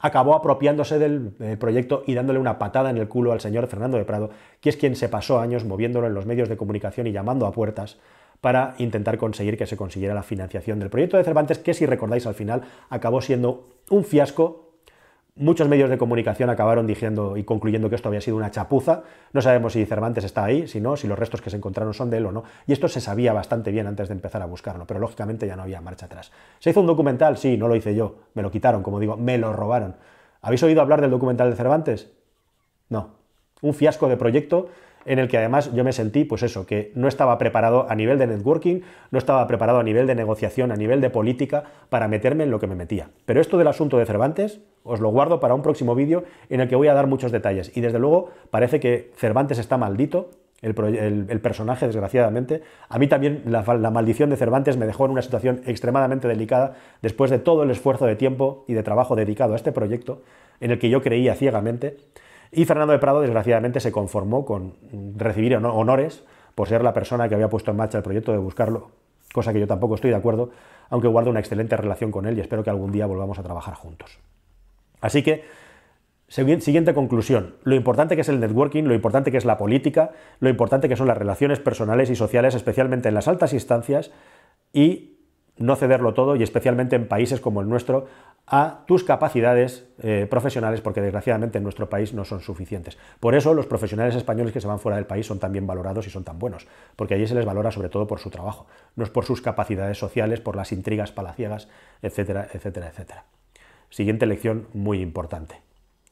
acabó 0.00 0.34
apropiándose 0.34 0.98
del, 0.98 1.30
proyecto 1.58 2.02
y 2.06 2.14
dándole 2.14 2.38
una 2.38 2.58
patada 2.58 2.90
en 2.90 2.98
el 2.98 3.08
culo 3.08 3.32
al 3.32 3.40
señor 3.40 3.66
Fernando 3.66 3.96
de 3.96 4.04
Prado, 4.04 4.30
que 4.60 4.68
es 4.68 4.76
quien 4.76 4.96
se 4.96 5.08
pasó 5.08 5.40
años 5.40 5.64
moviéndolo 5.64 6.06
en 6.06 6.14
los 6.14 6.26
medios 6.26 6.48
de 6.48 6.56
comunicación 6.56 7.06
y 7.06 7.12
llamando 7.12 7.46
a 7.46 7.52
puertas 7.52 7.98
para 8.40 8.74
intentar 8.78 9.16
conseguir 9.16 9.56
que 9.56 9.66
se 9.66 9.76
consiguiera 9.76 10.14
la 10.14 10.22
financiación 10.22 10.78
del 10.78 10.90
proyecto 10.90 11.16
de 11.16 11.24
Cervantes, 11.24 11.58
que 11.58 11.72
si 11.72 11.86
recordáis 11.86 12.26
al 12.26 12.34
final 12.34 12.62
acabó 12.90 13.22
siendo 13.22 13.68
un 13.88 14.04
fiasco 14.04 14.63
Muchos 15.36 15.66
medios 15.66 15.90
de 15.90 15.98
comunicación 15.98 16.48
acabaron 16.48 16.86
diciendo 16.86 17.36
y 17.36 17.42
concluyendo 17.42 17.88
que 17.88 17.96
esto 17.96 18.08
había 18.08 18.20
sido 18.20 18.36
una 18.36 18.52
chapuza. 18.52 19.02
No 19.32 19.42
sabemos 19.42 19.72
si 19.72 19.84
Cervantes 19.84 20.22
está 20.22 20.44
ahí, 20.44 20.68
si 20.68 20.80
no, 20.80 20.96
si 20.96 21.08
los 21.08 21.18
restos 21.18 21.42
que 21.42 21.50
se 21.50 21.56
encontraron 21.56 21.92
son 21.92 22.08
de 22.08 22.18
él 22.18 22.26
o 22.26 22.30
no. 22.30 22.44
Y 22.68 22.72
esto 22.72 22.86
se 22.86 23.00
sabía 23.00 23.32
bastante 23.32 23.72
bien 23.72 23.88
antes 23.88 24.06
de 24.06 24.14
empezar 24.14 24.42
a 24.42 24.46
buscarlo, 24.46 24.86
pero 24.86 25.00
lógicamente 25.00 25.48
ya 25.48 25.56
no 25.56 25.62
había 25.62 25.80
marcha 25.80 26.06
atrás. 26.06 26.30
¿Se 26.60 26.70
hizo 26.70 26.80
un 26.80 26.86
documental? 26.86 27.36
Sí, 27.36 27.56
no 27.56 27.66
lo 27.66 27.74
hice 27.74 27.96
yo. 27.96 28.14
Me 28.34 28.42
lo 28.42 28.52
quitaron, 28.52 28.84
como 28.84 29.00
digo, 29.00 29.16
me 29.16 29.36
lo 29.36 29.52
robaron. 29.52 29.96
¿Habéis 30.40 30.62
oído 30.62 30.80
hablar 30.80 31.00
del 31.00 31.10
documental 31.10 31.50
de 31.50 31.56
Cervantes? 31.56 32.12
No. 32.88 33.08
Un 33.60 33.74
fiasco 33.74 34.08
de 34.08 34.16
proyecto 34.16 34.68
en 35.06 35.18
el 35.18 35.28
que 35.28 35.38
además 35.38 35.72
yo 35.72 35.84
me 35.84 35.92
sentí, 35.92 36.24
pues 36.24 36.42
eso, 36.42 36.66
que 36.66 36.92
no 36.94 37.08
estaba 37.08 37.36
preparado 37.38 37.86
a 37.88 37.94
nivel 37.94 38.18
de 38.18 38.26
networking, 38.26 38.80
no 39.10 39.18
estaba 39.18 39.46
preparado 39.46 39.78
a 39.78 39.82
nivel 39.82 40.06
de 40.06 40.14
negociación, 40.14 40.72
a 40.72 40.76
nivel 40.76 41.00
de 41.00 41.10
política, 41.10 41.64
para 41.88 42.08
meterme 42.08 42.44
en 42.44 42.50
lo 42.50 42.60
que 42.60 42.66
me 42.66 42.74
metía. 42.74 43.10
Pero 43.26 43.40
esto 43.40 43.58
del 43.58 43.68
asunto 43.68 43.98
de 43.98 44.06
Cervantes, 44.06 44.60
os 44.82 45.00
lo 45.00 45.10
guardo 45.10 45.40
para 45.40 45.54
un 45.54 45.62
próximo 45.62 45.94
vídeo 45.94 46.24
en 46.48 46.60
el 46.60 46.68
que 46.68 46.76
voy 46.76 46.88
a 46.88 46.94
dar 46.94 47.06
muchos 47.06 47.32
detalles. 47.32 47.76
Y 47.76 47.80
desde 47.80 47.98
luego 47.98 48.30
parece 48.50 48.80
que 48.80 49.10
Cervantes 49.16 49.58
está 49.58 49.76
maldito, 49.76 50.30
el, 50.64 51.40
personaje, 51.40 51.86
desgraciadamente. 51.86 52.62
A 52.88 52.98
mí 52.98 53.06
también 53.06 53.42
la, 53.46 53.62
maldición 53.90 54.30
de 54.30 54.36
Cervantes 54.36 54.76
me 54.76 54.86
dejó 54.86 55.04
en 55.04 55.12
una 55.12 55.22
situación 55.22 55.60
extremadamente 55.66 56.26
delicada 56.26 56.74
después 57.02 57.30
de 57.30 57.38
todo 57.38 57.64
el 57.64 57.70
esfuerzo 57.70 58.06
de 58.06 58.16
tiempo 58.16 58.64
y 58.66 58.74
de 58.74 58.82
trabajo 58.82 59.14
dedicado 59.14 59.52
a 59.52 59.56
este 59.56 59.72
proyecto, 59.72 60.22
en 60.60 60.70
el 60.70 60.78
que 60.78 60.88
yo 60.88 61.02
creía 61.02 61.34
ciegamente. 61.34 61.98
Y 62.54 62.64
Fernando 62.64 62.92
de 62.92 62.98
Prado, 62.98 63.20
desgraciadamente, 63.20 63.80
se 63.80 63.92
conformó 63.92 64.44
con 64.44 64.74
recibir 65.16 65.56
honores 65.56 66.24
por 66.54 66.68
ser 66.68 66.82
la 66.82 66.92
persona 66.92 67.28
que 67.28 67.34
había 67.34 67.48
puesto 67.48 67.70
en 67.70 67.76
marcha 67.76 67.98
el 67.98 68.04
proyecto 68.04 68.32
de 68.32 68.38
buscarlo, 68.38 68.90
cosa 69.32 69.52
que 69.52 69.60
yo 69.60 69.66
tampoco 69.66 69.96
estoy 69.96 70.10
de 70.10 70.16
acuerdo, 70.16 70.50
aunque 70.88 71.08
guardo 71.08 71.30
una 71.30 71.40
excelente 71.40 71.76
relación 71.76 72.10
con 72.10 72.26
él 72.26 72.38
y 72.38 72.40
espero 72.40 72.62
que 72.62 72.70
algún 72.70 72.92
día 72.92 73.06
volvamos 73.06 73.38
a 73.38 73.42
trabajar 73.42 73.74
juntos. 73.74 74.18
Así 75.00 75.22
que 75.22 75.44
Siguiente 76.28 76.94
conclusión. 76.94 77.54
Lo 77.62 77.74
importante 77.76 78.16
que 78.16 78.22
es 78.22 78.28
el 78.28 78.40
networking, 78.40 78.84
lo 78.84 78.94
importante 78.94 79.30
que 79.30 79.36
es 79.36 79.44
la 79.44 79.56
política, 79.56 80.10
lo 80.40 80.48
importante 80.48 80.88
que 80.88 80.96
son 80.96 81.06
las 81.06 81.16
relaciones 81.16 81.60
personales 81.60 82.10
y 82.10 82.16
sociales, 82.16 82.54
especialmente 82.54 83.08
en 83.08 83.14
las 83.14 83.28
altas 83.28 83.52
instancias, 83.52 84.10
y 84.72 85.18
no 85.58 85.76
cederlo 85.76 86.14
todo, 86.14 86.34
y 86.34 86.42
especialmente 86.42 86.96
en 86.96 87.06
países 87.06 87.40
como 87.40 87.60
el 87.60 87.68
nuestro, 87.68 88.06
a 88.46 88.84
tus 88.86 89.04
capacidades 89.04 89.86
eh, 90.02 90.26
profesionales, 90.28 90.82
porque 90.82 91.00
desgraciadamente 91.00 91.58
en 91.58 91.64
nuestro 91.64 91.88
país 91.88 92.12
no 92.12 92.24
son 92.24 92.40
suficientes. 92.40 92.98
Por 93.18 93.34
eso 93.34 93.54
los 93.54 93.66
profesionales 93.66 94.14
españoles 94.14 94.52
que 94.52 94.60
se 94.60 94.66
van 94.66 94.78
fuera 94.78 94.96
del 94.96 95.06
país 95.06 95.26
son 95.26 95.38
tan 95.38 95.52
bien 95.52 95.66
valorados 95.66 96.06
y 96.06 96.10
son 96.10 96.24
tan 96.24 96.38
buenos, 96.38 96.66
porque 96.96 97.14
allí 97.14 97.26
se 97.26 97.34
les 97.34 97.46
valora 97.46 97.70
sobre 97.70 97.88
todo 97.88 98.06
por 98.06 98.18
su 98.18 98.30
trabajo, 98.30 98.66
no 98.96 99.04
es 99.04 99.10
por 99.10 99.24
sus 99.24 99.40
capacidades 99.40 99.98
sociales, 99.98 100.40
por 100.40 100.56
las 100.56 100.72
intrigas 100.72 101.10
palaciegas, 101.10 101.68
etcétera, 102.02 102.48
etcétera, 102.52 102.88
etcétera. 102.88 103.24
Siguiente 103.88 104.26
lección 104.26 104.68
muy 104.74 105.00
importante. 105.00 105.62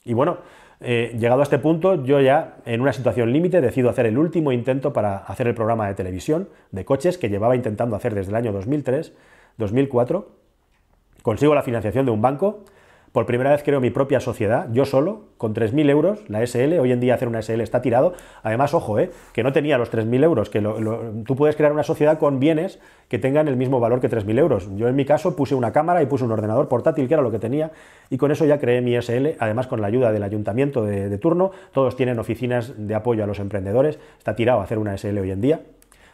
Y 0.04 0.14
bueno, 0.14 0.38
eh, 0.80 1.14
llegado 1.18 1.40
a 1.40 1.44
este 1.44 1.58
punto, 1.58 2.02
yo 2.02 2.20
ya 2.20 2.56
en 2.64 2.80
una 2.80 2.92
situación 2.92 3.32
límite 3.32 3.60
decido 3.60 3.90
hacer 3.90 4.06
el 4.06 4.18
último 4.18 4.52
intento 4.52 4.92
para 4.92 5.18
hacer 5.18 5.46
el 5.46 5.54
programa 5.54 5.86
de 5.86 5.94
televisión 5.94 6.48
de 6.70 6.84
coches 6.84 7.18
que 7.18 7.28
llevaba 7.28 7.54
intentando 7.54 7.94
hacer 7.94 8.14
desde 8.14 8.30
el 8.30 8.36
año 8.36 8.52
2003, 8.52 9.12
2004. 9.58 10.41
Consigo 11.22 11.54
la 11.54 11.62
financiación 11.62 12.06
de 12.06 12.12
un 12.12 12.20
banco 12.20 12.64
por 13.12 13.26
primera 13.26 13.50
vez 13.50 13.62
creo 13.62 13.78
mi 13.78 13.90
propia 13.90 14.20
sociedad, 14.20 14.68
yo 14.72 14.86
solo, 14.86 15.24
con 15.36 15.54
3.000 15.54 15.90
euros, 15.90 16.24
la 16.30 16.46
SL, 16.46 16.78
hoy 16.80 16.92
en 16.92 17.00
día 17.00 17.14
hacer 17.14 17.28
una 17.28 17.42
SL 17.42 17.60
está 17.60 17.82
tirado. 17.82 18.14
Además, 18.42 18.72
ojo, 18.72 18.98
eh, 18.98 19.10
que 19.34 19.42
no 19.42 19.52
tenía 19.52 19.76
los 19.76 19.92
3.000 19.92 20.24
euros, 20.24 20.48
que 20.48 20.62
tú 21.26 21.36
puedes 21.36 21.54
crear 21.54 21.72
una 21.72 21.82
sociedad 21.82 22.18
con 22.18 22.40
bienes 22.40 22.78
que 23.08 23.18
tengan 23.18 23.48
el 23.48 23.56
mismo 23.56 23.80
valor 23.80 24.00
que 24.00 24.08
3.000 24.08 24.38
euros. 24.38 24.70
Yo 24.76 24.88
en 24.88 24.96
mi 24.96 25.04
caso 25.04 25.36
puse 25.36 25.54
una 25.54 25.72
cámara 25.72 26.02
y 26.02 26.06
puse 26.06 26.24
un 26.24 26.32
ordenador 26.32 26.68
portátil, 26.68 27.06
que 27.06 27.12
era 27.12 27.22
lo 27.22 27.30
que 27.30 27.38
tenía, 27.38 27.70
y 28.08 28.16
con 28.16 28.30
eso 28.30 28.46
ya 28.46 28.58
creé 28.58 28.80
mi 28.80 28.96
SL, 28.96 29.36
además 29.38 29.66
con 29.66 29.82
la 29.82 29.88
ayuda 29.88 30.10
del 30.10 30.22
ayuntamiento 30.22 30.82
de, 30.82 31.10
de 31.10 31.18
turno. 31.18 31.50
Todos 31.72 31.96
tienen 31.96 32.18
oficinas 32.18 32.72
de 32.78 32.94
apoyo 32.94 33.24
a 33.24 33.26
los 33.26 33.40
emprendedores, 33.40 33.98
está 34.16 34.34
tirado 34.34 34.62
hacer 34.62 34.78
una 34.78 34.96
SL 34.96 35.18
hoy 35.18 35.32
en 35.32 35.40
día 35.42 35.60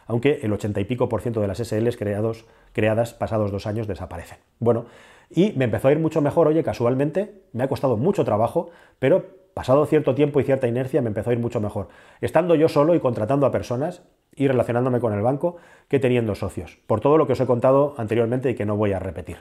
aunque 0.09 0.39
el 0.41 0.51
80 0.51 0.81
y 0.81 0.85
pico 0.85 1.07
por 1.07 1.21
ciento 1.21 1.39
de 1.39 1.47
las 1.47 1.59
SLs 1.59 1.95
creados, 1.95 2.45
creadas 2.73 3.13
pasados 3.13 3.51
dos 3.51 3.67
años 3.67 3.87
desaparecen. 3.87 4.39
Bueno, 4.57 4.87
y 5.29 5.53
me 5.53 5.65
empezó 5.65 5.87
a 5.87 5.91
ir 5.91 5.99
mucho 5.99 6.19
mejor, 6.19 6.47
oye, 6.47 6.63
casualmente, 6.63 7.43
me 7.53 7.63
ha 7.63 7.67
costado 7.67 7.95
mucho 7.95 8.25
trabajo, 8.25 8.71
pero 8.97 9.27
pasado 9.53 9.85
cierto 9.85 10.15
tiempo 10.15 10.39
y 10.39 10.43
cierta 10.43 10.67
inercia 10.67 11.03
me 11.03 11.09
empezó 11.09 11.29
a 11.29 11.33
ir 11.33 11.39
mucho 11.39 11.61
mejor. 11.61 11.89
Estando 12.21 12.55
yo 12.55 12.67
solo 12.67 12.95
y 12.95 12.99
contratando 12.99 13.45
a 13.45 13.51
personas 13.51 14.01
y 14.35 14.47
relacionándome 14.47 14.99
con 14.99 15.13
el 15.13 15.21
banco 15.21 15.57
que 15.87 15.99
teniendo 15.99 16.33
socios, 16.33 16.79
por 16.87 17.01
todo 17.01 17.19
lo 17.19 17.27
que 17.27 17.33
os 17.33 17.39
he 17.39 17.45
contado 17.45 17.93
anteriormente 17.97 18.49
y 18.49 18.55
que 18.55 18.65
no 18.65 18.77
voy 18.77 18.93
a 18.93 18.99
repetir. 18.99 19.37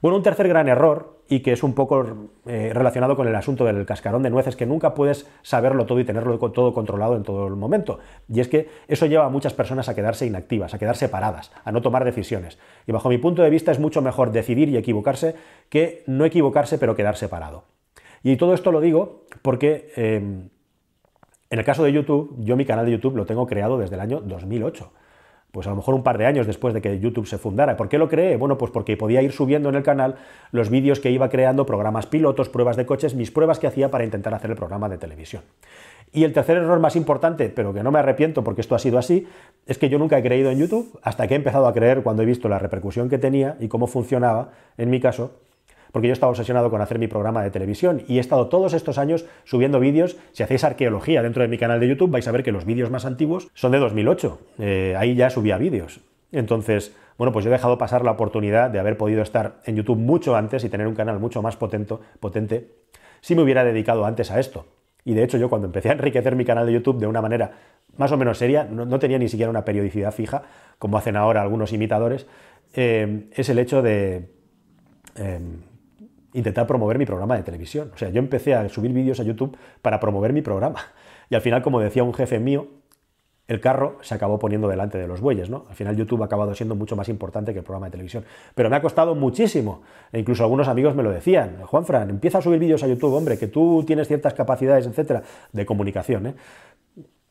Bueno, 0.00 0.16
un 0.16 0.22
tercer 0.22 0.48
gran 0.48 0.68
error, 0.68 1.14
y 1.28 1.40
que 1.40 1.52
es 1.52 1.62
un 1.62 1.74
poco 1.74 2.28
eh, 2.46 2.70
relacionado 2.74 3.16
con 3.16 3.26
el 3.26 3.34
asunto 3.34 3.64
del 3.64 3.86
cascarón 3.86 4.22
de 4.22 4.30
nueces, 4.30 4.56
que 4.56 4.66
nunca 4.66 4.94
puedes 4.94 5.26
saberlo 5.42 5.86
todo 5.86 6.00
y 6.00 6.04
tenerlo 6.04 6.38
todo 6.38 6.74
controlado 6.74 7.16
en 7.16 7.22
todo 7.22 7.46
el 7.46 7.56
momento. 7.56 7.98
Y 8.28 8.40
es 8.40 8.48
que 8.48 8.68
eso 8.88 9.06
lleva 9.06 9.24
a 9.24 9.30
muchas 9.30 9.54
personas 9.54 9.88
a 9.88 9.94
quedarse 9.94 10.26
inactivas, 10.26 10.74
a 10.74 10.78
quedarse 10.78 11.08
paradas, 11.08 11.50
a 11.64 11.72
no 11.72 11.80
tomar 11.80 12.04
decisiones. 12.04 12.58
Y 12.86 12.92
bajo 12.92 13.08
mi 13.08 13.18
punto 13.18 13.42
de 13.42 13.50
vista 13.50 13.72
es 13.72 13.78
mucho 13.78 14.02
mejor 14.02 14.32
decidir 14.32 14.68
y 14.68 14.76
equivocarse 14.76 15.34
que 15.70 16.02
no 16.06 16.24
equivocarse 16.24 16.78
pero 16.78 16.94
quedarse 16.94 17.28
parado. 17.28 17.64
Y 18.22 18.36
todo 18.36 18.54
esto 18.54 18.72
lo 18.72 18.80
digo 18.80 19.24
porque 19.42 19.92
em, 19.96 20.48
en 21.50 21.58
el 21.58 21.64
caso 21.64 21.84
de 21.84 21.92
YouTube, 21.92 22.36
yo 22.38 22.56
mi 22.56 22.64
canal 22.64 22.84
de 22.86 22.92
YouTube 22.92 23.16
lo 23.16 23.26
tengo 23.26 23.46
creado 23.46 23.78
desde 23.78 23.94
el 23.94 24.00
año 24.00 24.20
2008 24.20 24.92
pues 25.54 25.68
a 25.68 25.70
lo 25.70 25.76
mejor 25.76 25.94
un 25.94 26.02
par 26.02 26.18
de 26.18 26.26
años 26.26 26.48
después 26.48 26.74
de 26.74 26.82
que 26.82 26.98
YouTube 26.98 27.28
se 27.28 27.38
fundara. 27.38 27.76
¿Por 27.76 27.88
qué 27.88 27.96
lo 27.96 28.08
creé? 28.08 28.36
Bueno, 28.36 28.58
pues 28.58 28.72
porque 28.72 28.96
podía 28.96 29.22
ir 29.22 29.30
subiendo 29.30 29.68
en 29.68 29.76
el 29.76 29.84
canal 29.84 30.16
los 30.50 30.68
vídeos 30.68 30.98
que 30.98 31.12
iba 31.12 31.28
creando, 31.28 31.64
programas 31.64 32.06
pilotos, 32.06 32.48
pruebas 32.48 32.76
de 32.76 32.84
coches, 32.84 33.14
mis 33.14 33.30
pruebas 33.30 33.60
que 33.60 33.68
hacía 33.68 33.88
para 33.88 34.02
intentar 34.02 34.34
hacer 34.34 34.50
el 34.50 34.56
programa 34.56 34.88
de 34.88 34.98
televisión. 34.98 35.44
Y 36.12 36.24
el 36.24 36.32
tercer 36.32 36.56
error 36.56 36.80
más 36.80 36.96
importante, 36.96 37.50
pero 37.50 37.72
que 37.72 37.84
no 37.84 37.92
me 37.92 38.00
arrepiento 38.00 38.42
porque 38.42 38.62
esto 38.62 38.74
ha 38.74 38.80
sido 38.80 38.98
así, 38.98 39.28
es 39.64 39.78
que 39.78 39.88
yo 39.88 39.96
nunca 39.96 40.18
he 40.18 40.24
creído 40.24 40.50
en 40.50 40.58
YouTube 40.58 40.98
hasta 41.02 41.28
que 41.28 41.34
he 41.34 41.36
empezado 41.36 41.68
a 41.68 41.72
creer 41.72 42.02
cuando 42.02 42.24
he 42.24 42.26
visto 42.26 42.48
la 42.48 42.58
repercusión 42.58 43.08
que 43.08 43.18
tenía 43.18 43.56
y 43.60 43.68
cómo 43.68 43.86
funcionaba, 43.86 44.50
en 44.76 44.90
mi 44.90 44.98
caso, 44.98 45.30
porque 45.94 46.08
yo 46.08 46.12
estaba 46.12 46.30
obsesionado 46.30 46.70
con 46.70 46.80
hacer 46.80 46.98
mi 46.98 47.06
programa 47.06 47.44
de 47.44 47.52
televisión 47.52 48.02
y 48.08 48.16
he 48.16 48.20
estado 48.20 48.48
todos 48.48 48.74
estos 48.74 48.98
años 48.98 49.26
subiendo 49.44 49.78
vídeos. 49.78 50.16
Si 50.32 50.42
hacéis 50.42 50.64
arqueología 50.64 51.22
dentro 51.22 51.42
de 51.42 51.48
mi 51.48 51.56
canal 51.56 51.78
de 51.78 51.86
YouTube, 51.86 52.10
vais 52.10 52.26
a 52.26 52.32
ver 52.32 52.42
que 52.42 52.50
los 52.50 52.64
vídeos 52.64 52.90
más 52.90 53.04
antiguos 53.04 53.48
son 53.54 53.70
de 53.70 53.78
2008. 53.78 54.40
Eh, 54.58 54.96
ahí 54.98 55.14
ya 55.14 55.30
subía 55.30 55.56
vídeos. 55.56 56.00
Entonces, 56.32 56.96
bueno, 57.16 57.30
pues 57.30 57.44
yo 57.44 57.50
he 57.52 57.52
dejado 57.52 57.78
pasar 57.78 58.04
la 58.04 58.10
oportunidad 58.10 58.70
de 58.70 58.80
haber 58.80 58.96
podido 58.96 59.22
estar 59.22 59.60
en 59.66 59.76
YouTube 59.76 59.96
mucho 59.96 60.34
antes 60.34 60.64
y 60.64 60.68
tener 60.68 60.88
un 60.88 60.96
canal 60.96 61.20
mucho 61.20 61.42
más 61.42 61.56
potente, 61.56 61.94
potente 62.18 62.72
si 63.20 63.36
me 63.36 63.42
hubiera 63.42 63.62
dedicado 63.62 64.04
antes 64.04 64.32
a 64.32 64.40
esto. 64.40 64.66
Y 65.04 65.14
de 65.14 65.22
hecho 65.22 65.38
yo 65.38 65.48
cuando 65.48 65.66
empecé 65.68 65.90
a 65.90 65.92
enriquecer 65.92 66.34
mi 66.34 66.44
canal 66.44 66.66
de 66.66 66.72
YouTube 66.72 66.98
de 66.98 67.06
una 67.06 67.22
manera 67.22 67.52
más 67.96 68.10
o 68.10 68.16
menos 68.16 68.38
seria, 68.38 68.64
no, 68.64 68.98
tenía 68.98 69.20
ni 69.20 69.28
siquiera 69.28 69.48
una 69.48 69.64
periodicidad 69.64 70.10
fija, 70.10 70.42
como 70.80 70.98
hacen 70.98 71.14
ahora 71.14 71.40
algunos 71.40 71.72
imitadores, 71.72 72.26
eh, 72.74 73.28
es 73.30 73.48
el 73.48 73.60
hecho 73.60 73.80
de... 73.80 74.28
Em, 75.14 75.60
intentar 76.34 76.66
promover 76.66 76.98
mi 76.98 77.06
programa 77.06 77.36
de 77.36 77.42
televisión. 77.42 77.90
O 77.94 77.98
sea, 77.98 78.10
yo 78.10 78.18
empecé 78.18 78.54
a 78.54 78.68
subir 78.68 78.92
vídeos 78.92 79.18
a 79.20 79.22
YouTube 79.22 79.56
para 79.80 79.98
promover 79.98 80.32
mi 80.32 80.42
programa. 80.42 80.80
Y 81.30 81.34
al 81.34 81.40
final, 81.40 81.62
como 81.62 81.80
decía 81.80 82.04
un 82.04 82.12
jefe 82.12 82.38
mío, 82.38 82.68
el 83.48 83.60
carro 83.60 83.98
se 84.02 84.14
acabó 84.14 84.38
poniendo 84.38 84.68
delante 84.68 84.98
de 84.98 85.06
los 85.06 85.22
bueyes, 85.22 85.48
¿no? 85.48 85.64
Al 85.70 85.74
final 85.74 85.96
YouTube 85.96 86.22
ha 86.22 86.26
acabado 86.26 86.54
siendo 86.54 86.74
mucho 86.74 86.96
más 86.96 87.08
importante 87.08 87.52
que 87.52 87.60
el 87.60 87.64
programa 87.64 87.86
de 87.86 87.92
televisión. 87.92 88.24
Pero 88.54 88.68
me 88.68 88.76
ha 88.76 88.82
costado 88.82 89.14
muchísimo. 89.14 89.82
E 90.12 90.18
incluso 90.18 90.44
algunos 90.44 90.68
amigos 90.68 90.94
me 90.94 91.02
lo 91.02 91.10
decían. 91.10 91.62
Juanfran, 91.62 92.10
empieza 92.10 92.38
a 92.38 92.42
subir 92.42 92.58
vídeos 92.58 92.82
a 92.82 92.86
YouTube, 92.86 93.14
hombre, 93.14 93.38
que 93.38 93.48
tú 93.48 93.84
tienes 93.86 94.06
ciertas 94.06 94.34
capacidades, 94.34 94.86
etcétera, 94.86 95.22
de 95.52 95.66
comunicación, 95.66 96.26
¿eh? 96.26 96.34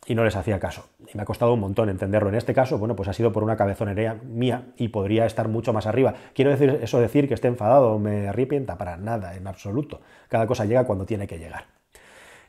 Y 0.06 0.16
no 0.16 0.24
les 0.24 0.36
hacía 0.36 0.60
caso. 0.60 0.86
Y 1.12 1.16
me 1.16 1.24
ha 1.24 1.26
costado 1.26 1.54
un 1.54 1.60
montón 1.60 1.90
entenderlo. 1.90 2.30
En 2.30 2.36
este 2.36 2.54
caso, 2.54 2.78
bueno, 2.78 2.96
pues 2.96 3.10
ha 3.10 3.14
sido 3.14 3.32
por 3.32 3.44
una 3.44 3.56
cabezonería 3.56 4.18
mía 4.24 4.66
y 4.78 4.90
podría 4.90 5.26
estar 5.26 5.48
mucho 5.48 5.74
más 5.74 5.86
arriba. 5.88 6.14
Quiero 6.34 6.52
decir 6.52 6.80
eso 6.82 7.00
decir 7.00 7.28
que 7.28 7.34
esté 7.34 7.48
enfadado 7.48 8.00
me 8.00 8.28
arrepienta 8.28 8.78
para 8.78 8.98
nada, 8.98 9.36
en 9.36 9.48
absoluto. 9.48 10.02
Cada 10.30 10.48
cosa 10.48 10.66
llega 10.66 10.86
cuando 10.86 11.06
tiene 11.06 11.28
que 11.28 11.40
llegar. 11.40 11.66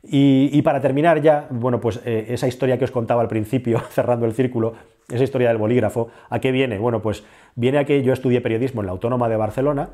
Y, 0.06 0.60
para 0.60 0.82
terminar 0.82 1.22
ya, 1.22 1.46
bueno, 1.48 1.80
pues 1.80 1.98
eh, 2.04 2.26
esa 2.28 2.46
historia 2.46 2.78
que 2.78 2.84
os 2.84 2.90
contaba 2.90 3.22
al 3.22 3.28
principio, 3.28 3.80
cerrando 3.90 4.26
el 4.26 4.34
círculo, 4.34 4.74
esa 5.08 5.24
historia 5.24 5.48
del 5.48 5.56
bolígrafo, 5.56 6.08
¿a 6.28 6.40
qué 6.40 6.52
viene? 6.52 6.78
Bueno, 6.78 7.00
pues 7.00 7.24
viene 7.54 7.78
a 7.78 7.84
que 7.84 8.02
yo 8.02 8.12
estudié 8.12 8.42
periodismo 8.42 8.82
en 8.82 8.86
la 8.86 8.92
Autónoma 8.92 9.30
de 9.30 9.36
Barcelona 9.36 9.90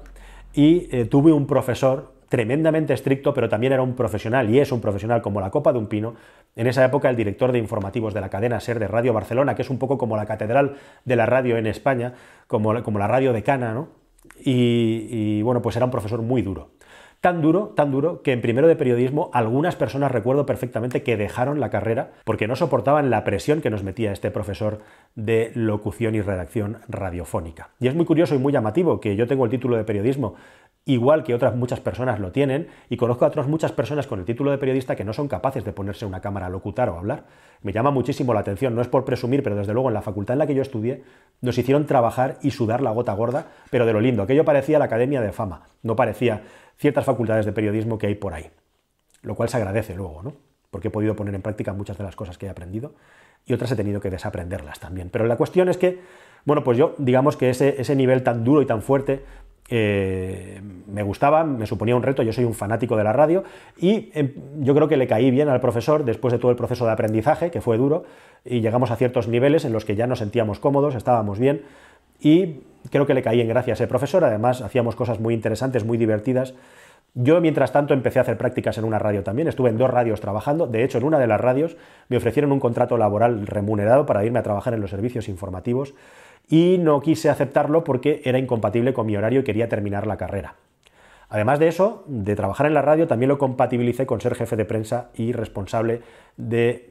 y 0.54 0.88
eh, 0.90 1.04
tuve 1.04 1.32
un 1.32 1.46
profesor 1.46 2.12
tremendamente 2.28 2.94
estricto, 2.94 3.34
pero 3.34 3.48
también 3.48 3.72
era 3.72 3.82
un 3.82 3.94
profesional, 3.94 4.48
y 4.50 4.60
es 4.60 4.70
un 4.70 4.80
profesional 4.80 5.20
como 5.20 5.40
la 5.40 5.50
copa 5.50 5.72
de 5.72 5.78
un 5.78 5.88
pino. 5.88 6.14
En 6.54 6.66
esa 6.66 6.84
época 6.84 7.10
el 7.10 7.16
director 7.16 7.50
de 7.50 7.58
informativos 7.58 8.14
de 8.14 8.20
la 8.20 8.30
cadena 8.30 8.60
SER 8.60 8.78
de 8.78 8.86
Radio 8.86 9.12
Barcelona, 9.12 9.54
que 9.54 9.62
es 9.62 9.70
un 9.70 9.78
poco 9.78 9.98
como 9.98 10.16
la 10.16 10.26
catedral 10.26 10.76
de 11.04 11.16
la 11.16 11.26
radio 11.26 11.56
en 11.56 11.66
España, 11.66 12.14
como, 12.46 12.82
como 12.82 12.98
la 12.98 13.08
radio 13.08 13.32
de 13.32 13.42
Cana, 13.42 13.74
¿no? 13.74 13.88
Y 14.42 15.42
bueno, 15.42 15.60
pues 15.60 15.76
era 15.76 15.84
un 15.84 15.90
profesor 15.90 16.22
muy 16.22 16.42
duro. 16.42 16.70
Tan 17.20 17.42
duro, 17.42 17.74
tan 17.76 17.90
duro, 17.90 18.22
que 18.22 18.32
en 18.32 18.40
primero 18.40 18.66
de 18.66 18.76
periodismo 18.76 19.28
algunas 19.34 19.76
personas 19.76 20.10
recuerdo 20.10 20.46
perfectamente 20.46 21.02
que 21.02 21.18
dejaron 21.18 21.60
la 21.60 21.68
carrera 21.68 22.12
porque 22.24 22.48
no 22.48 22.56
soportaban 22.56 23.10
la 23.10 23.24
presión 23.24 23.60
que 23.60 23.68
nos 23.68 23.82
metía 23.82 24.10
este 24.10 24.30
profesor 24.30 24.80
de 25.16 25.52
locución 25.54 26.14
y 26.14 26.22
redacción 26.22 26.78
radiofónica. 26.88 27.70
Y 27.78 27.88
es 27.88 27.94
muy 27.94 28.06
curioso 28.06 28.34
y 28.34 28.38
muy 28.38 28.54
llamativo 28.54 29.00
que 29.00 29.16
yo 29.16 29.26
tengo 29.26 29.44
el 29.44 29.50
título 29.50 29.76
de 29.76 29.84
periodismo 29.84 30.36
igual 30.86 31.22
que 31.22 31.34
otras 31.34 31.54
muchas 31.54 31.80
personas 31.80 32.18
lo 32.18 32.32
tienen, 32.32 32.68
y 32.88 32.96
conozco 32.96 33.24
a 33.24 33.28
otras 33.28 33.46
muchas 33.46 33.72
personas 33.72 34.06
con 34.06 34.18
el 34.18 34.24
título 34.24 34.50
de 34.50 34.58
periodista 34.58 34.96
que 34.96 35.04
no 35.04 35.12
son 35.12 35.28
capaces 35.28 35.64
de 35.64 35.72
ponerse 35.72 36.06
una 36.06 36.20
cámara 36.20 36.46
a 36.46 36.50
locutar 36.50 36.88
o 36.88 36.96
hablar. 36.96 37.24
Me 37.62 37.72
llama 37.72 37.90
muchísimo 37.90 38.32
la 38.32 38.40
atención, 38.40 38.74
no 38.74 38.80
es 38.80 38.88
por 38.88 39.04
presumir, 39.04 39.42
pero 39.42 39.56
desde 39.56 39.72
luego 39.72 39.88
en 39.88 39.94
la 39.94 40.02
facultad 40.02 40.34
en 40.34 40.38
la 40.38 40.46
que 40.46 40.54
yo 40.54 40.62
estudié 40.62 41.04
nos 41.42 41.56
hicieron 41.58 41.86
trabajar 41.86 42.38
y 42.42 42.50
sudar 42.50 42.80
la 42.80 42.90
gota 42.90 43.12
gorda, 43.12 43.46
pero 43.70 43.86
de 43.86 43.92
lo 43.92 44.00
lindo. 44.00 44.22
Aquello 44.22 44.44
parecía 44.44 44.78
la 44.78 44.86
academia 44.86 45.20
de 45.20 45.32
fama, 45.32 45.62
no 45.82 45.96
parecía 45.96 46.42
ciertas 46.80 47.04
facultades 47.04 47.44
de 47.44 47.52
periodismo 47.52 47.98
que 47.98 48.06
hay 48.06 48.14
por 48.14 48.32
ahí. 48.32 48.46
Lo 49.22 49.34
cual 49.34 49.50
se 49.50 49.58
agradece 49.58 49.94
luego, 49.94 50.22
¿no? 50.22 50.32
Porque 50.70 50.88
he 50.88 50.90
podido 50.90 51.14
poner 51.14 51.34
en 51.34 51.42
práctica 51.42 51.74
muchas 51.74 51.98
de 51.98 52.04
las 52.04 52.16
cosas 52.16 52.38
que 52.38 52.46
he 52.46 52.48
aprendido 52.48 52.94
y 53.44 53.52
otras 53.52 53.70
he 53.70 53.76
tenido 53.76 54.00
que 54.00 54.08
desaprenderlas 54.08 54.80
también. 54.80 55.10
Pero 55.10 55.26
la 55.26 55.36
cuestión 55.36 55.68
es 55.68 55.76
que, 55.76 56.00
bueno, 56.46 56.64
pues 56.64 56.78
yo 56.78 56.94
digamos 56.96 57.36
que 57.36 57.50
ese, 57.50 57.80
ese 57.80 57.94
nivel 57.94 58.22
tan 58.22 58.44
duro 58.44 58.62
y 58.62 58.66
tan 58.66 58.80
fuerte 58.80 59.22
eh, 59.68 60.60
me 60.86 61.02
gustaba, 61.02 61.44
me 61.44 61.66
suponía 61.66 61.94
un 61.94 62.02
reto, 62.02 62.22
yo 62.22 62.32
soy 62.32 62.44
un 62.44 62.54
fanático 62.54 62.96
de 62.96 63.04
la 63.04 63.12
radio 63.12 63.44
y 63.76 64.10
em, 64.14 64.32
yo 64.60 64.74
creo 64.74 64.88
que 64.88 64.96
le 64.96 65.06
caí 65.06 65.30
bien 65.30 65.48
al 65.48 65.60
profesor 65.60 66.04
después 66.04 66.32
de 66.32 66.38
todo 66.38 66.50
el 66.50 66.56
proceso 66.56 66.86
de 66.86 66.92
aprendizaje, 66.92 67.50
que 67.50 67.60
fue 67.60 67.76
duro, 67.76 68.04
y 68.44 68.62
llegamos 68.62 68.90
a 68.90 68.96
ciertos 68.96 69.28
niveles 69.28 69.66
en 69.66 69.72
los 69.72 69.84
que 69.84 69.96
ya 69.96 70.06
nos 70.06 70.20
sentíamos 70.20 70.58
cómodos, 70.58 70.94
estábamos 70.94 71.38
bien 71.38 71.62
y 72.20 72.60
creo 72.90 73.06
que 73.06 73.14
le 73.14 73.22
caí 73.22 73.40
en 73.40 73.48
gracia 73.48 73.72
a 73.72 73.74
ese 73.74 73.86
profesor, 73.86 74.24
además 74.24 74.62
hacíamos 74.62 74.96
cosas 74.96 75.20
muy 75.20 75.34
interesantes, 75.34 75.84
muy 75.84 75.98
divertidas. 75.98 76.54
Yo, 77.14 77.40
mientras 77.40 77.72
tanto, 77.72 77.92
empecé 77.92 78.20
a 78.20 78.22
hacer 78.22 78.38
prácticas 78.38 78.78
en 78.78 78.84
una 78.84 78.98
radio 78.98 79.24
también, 79.24 79.48
estuve 79.48 79.70
en 79.70 79.78
dos 79.78 79.90
radios 79.90 80.20
trabajando, 80.20 80.66
de 80.66 80.84
hecho, 80.84 80.98
en 80.98 81.04
una 81.04 81.18
de 81.18 81.26
las 81.26 81.40
radios 81.40 81.76
me 82.08 82.16
ofrecieron 82.16 82.52
un 82.52 82.60
contrato 82.60 82.96
laboral 82.96 83.46
remunerado 83.46 84.06
para 84.06 84.24
irme 84.24 84.38
a 84.38 84.44
trabajar 84.44 84.74
en 84.74 84.80
los 84.80 84.90
servicios 84.90 85.28
informativos 85.28 85.94
y 86.48 86.78
no 86.78 87.00
quise 87.00 87.28
aceptarlo 87.28 87.84
porque 87.84 88.22
era 88.24 88.38
incompatible 88.38 88.92
con 88.92 89.06
mi 89.06 89.16
horario 89.16 89.40
y 89.40 89.44
quería 89.44 89.68
terminar 89.68 90.06
la 90.06 90.16
carrera. 90.16 90.54
Además 91.28 91.60
de 91.60 91.68
eso, 91.68 92.02
de 92.08 92.34
trabajar 92.34 92.66
en 92.66 92.74
la 92.74 92.82
radio, 92.82 93.06
también 93.06 93.28
lo 93.28 93.38
compatibilicé 93.38 94.04
con 94.04 94.20
ser 94.20 94.34
jefe 94.34 94.56
de 94.56 94.64
prensa 94.64 95.10
y 95.14 95.30
responsable 95.30 96.02
de 96.36 96.89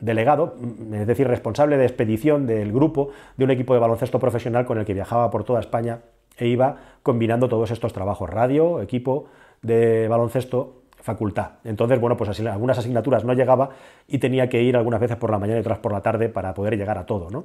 delegado, 0.00 0.56
es 0.92 1.06
decir, 1.06 1.26
responsable 1.28 1.76
de 1.76 1.84
expedición 1.84 2.46
del 2.46 2.72
grupo 2.72 3.10
de 3.36 3.44
un 3.44 3.50
equipo 3.50 3.74
de 3.74 3.80
baloncesto 3.80 4.18
profesional 4.18 4.66
con 4.66 4.78
el 4.78 4.84
que 4.84 4.94
viajaba 4.94 5.30
por 5.30 5.44
toda 5.44 5.60
España 5.60 6.00
e 6.36 6.46
iba 6.48 6.76
combinando 7.02 7.48
todos 7.48 7.70
estos 7.70 7.92
trabajos, 7.92 8.28
radio, 8.28 8.82
equipo 8.82 9.26
de 9.62 10.08
baloncesto, 10.08 10.82
facultad. 11.00 11.52
Entonces, 11.64 12.00
bueno, 12.00 12.16
pues 12.16 12.38
algunas 12.40 12.78
asignaturas 12.78 13.24
no 13.24 13.32
llegaba 13.32 13.70
y 14.06 14.18
tenía 14.18 14.48
que 14.48 14.62
ir 14.62 14.76
algunas 14.76 15.00
veces 15.00 15.16
por 15.16 15.30
la 15.30 15.38
mañana 15.38 15.58
y 15.58 15.60
otras 15.60 15.78
por 15.78 15.92
la 15.92 16.02
tarde 16.02 16.28
para 16.28 16.52
poder 16.52 16.76
llegar 16.76 16.98
a 16.98 17.06
todo, 17.06 17.30
¿no? 17.30 17.44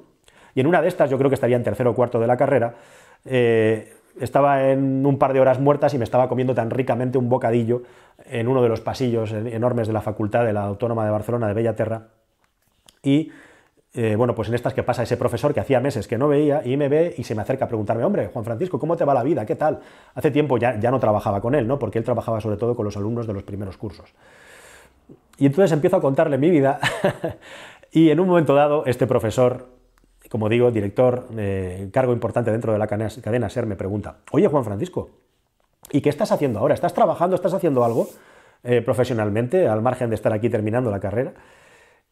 Y 0.53 0.59
en 0.59 0.67
una 0.67 0.81
de 0.81 0.87
estas, 0.87 1.09
yo 1.09 1.17
creo 1.17 1.29
que 1.29 1.35
estaría 1.35 1.55
en 1.55 1.63
tercero 1.63 1.91
o 1.91 1.95
cuarto 1.95 2.19
de 2.19 2.27
la 2.27 2.35
carrera, 2.35 2.75
eh, 3.23 3.93
estaba 4.19 4.69
en 4.71 5.05
un 5.05 5.17
par 5.17 5.33
de 5.33 5.39
horas 5.39 5.59
muertas 5.59 5.93
y 5.93 5.97
me 5.97 6.03
estaba 6.03 6.27
comiendo 6.27 6.53
tan 6.53 6.69
ricamente 6.69 7.17
un 7.17 7.29
bocadillo 7.29 7.83
en 8.25 8.47
uno 8.47 8.61
de 8.61 8.69
los 8.69 8.81
pasillos 8.81 9.31
enormes 9.31 9.87
de 9.87 9.93
la 9.93 10.01
facultad 10.01 10.43
de 10.43 10.53
la 10.53 10.63
Autónoma 10.63 11.05
de 11.05 11.11
Barcelona 11.11 11.47
de 11.47 11.53
Bellaterra. 11.53 12.07
Y 13.03 13.31
eh, 13.93 14.15
bueno, 14.15 14.33
pues 14.33 14.47
en 14.47 14.55
estas 14.55 14.73
que 14.73 14.83
pasa 14.83 15.03
ese 15.03 15.17
profesor 15.17 15.53
que 15.53 15.59
hacía 15.59 15.79
meses 15.79 16.07
que 16.07 16.17
no 16.17 16.27
veía 16.27 16.61
y 16.65 16.77
me 16.77 16.87
ve 16.87 17.13
y 17.17 17.23
se 17.23 17.35
me 17.35 17.41
acerca 17.41 17.65
a 17.65 17.67
preguntarme, 17.67 18.03
hombre, 18.03 18.27
Juan 18.27 18.45
Francisco, 18.45 18.79
¿cómo 18.79 18.95
te 18.95 19.03
va 19.03 19.13
la 19.13 19.23
vida? 19.23 19.45
¿Qué 19.45 19.55
tal? 19.55 19.79
Hace 20.15 20.31
tiempo 20.31 20.57
ya, 20.57 20.79
ya 20.79 20.91
no 20.91 20.99
trabajaba 20.99 21.41
con 21.41 21.55
él, 21.55 21.67
¿no? 21.67 21.77
Porque 21.77 21.97
él 21.97 22.05
trabajaba 22.05 22.39
sobre 22.39 22.57
todo 22.57 22.75
con 22.75 22.85
los 22.85 22.95
alumnos 22.95 23.27
de 23.27 23.33
los 23.33 23.43
primeros 23.43 23.77
cursos. 23.77 24.13
Y 25.37 25.45
entonces 25.45 25.71
empiezo 25.71 25.97
a 25.97 26.01
contarle 26.01 26.37
mi 26.37 26.49
vida 26.49 26.79
y 27.91 28.11
en 28.11 28.19
un 28.19 28.27
momento 28.27 28.55
dado 28.55 28.85
este 28.85 29.07
profesor 29.07 29.81
como 30.31 30.47
digo, 30.47 30.71
director, 30.71 31.27
eh, 31.35 31.89
cargo 31.91 32.13
importante 32.13 32.51
dentro 32.51 32.71
de 32.71 32.79
la 32.79 32.87
cadena 32.87 33.49
SER, 33.49 33.65
me 33.65 33.75
pregunta, 33.75 34.19
oye 34.31 34.47
Juan 34.47 34.63
Francisco, 34.63 35.09
¿y 35.91 35.99
qué 35.99 36.07
estás 36.07 36.31
haciendo 36.31 36.59
ahora? 36.59 36.73
¿Estás 36.73 36.93
trabajando? 36.93 37.35
¿Estás 37.35 37.53
haciendo 37.53 37.83
algo 37.83 38.07
eh, 38.63 38.81
profesionalmente, 38.81 39.67
al 39.67 39.81
margen 39.81 40.09
de 40.09 40.15
estar 40.15 40.31
aquí 40.31 40.49
terminando 40.49 40.89
la 40.89 41.01
carrera? 41.01 41.33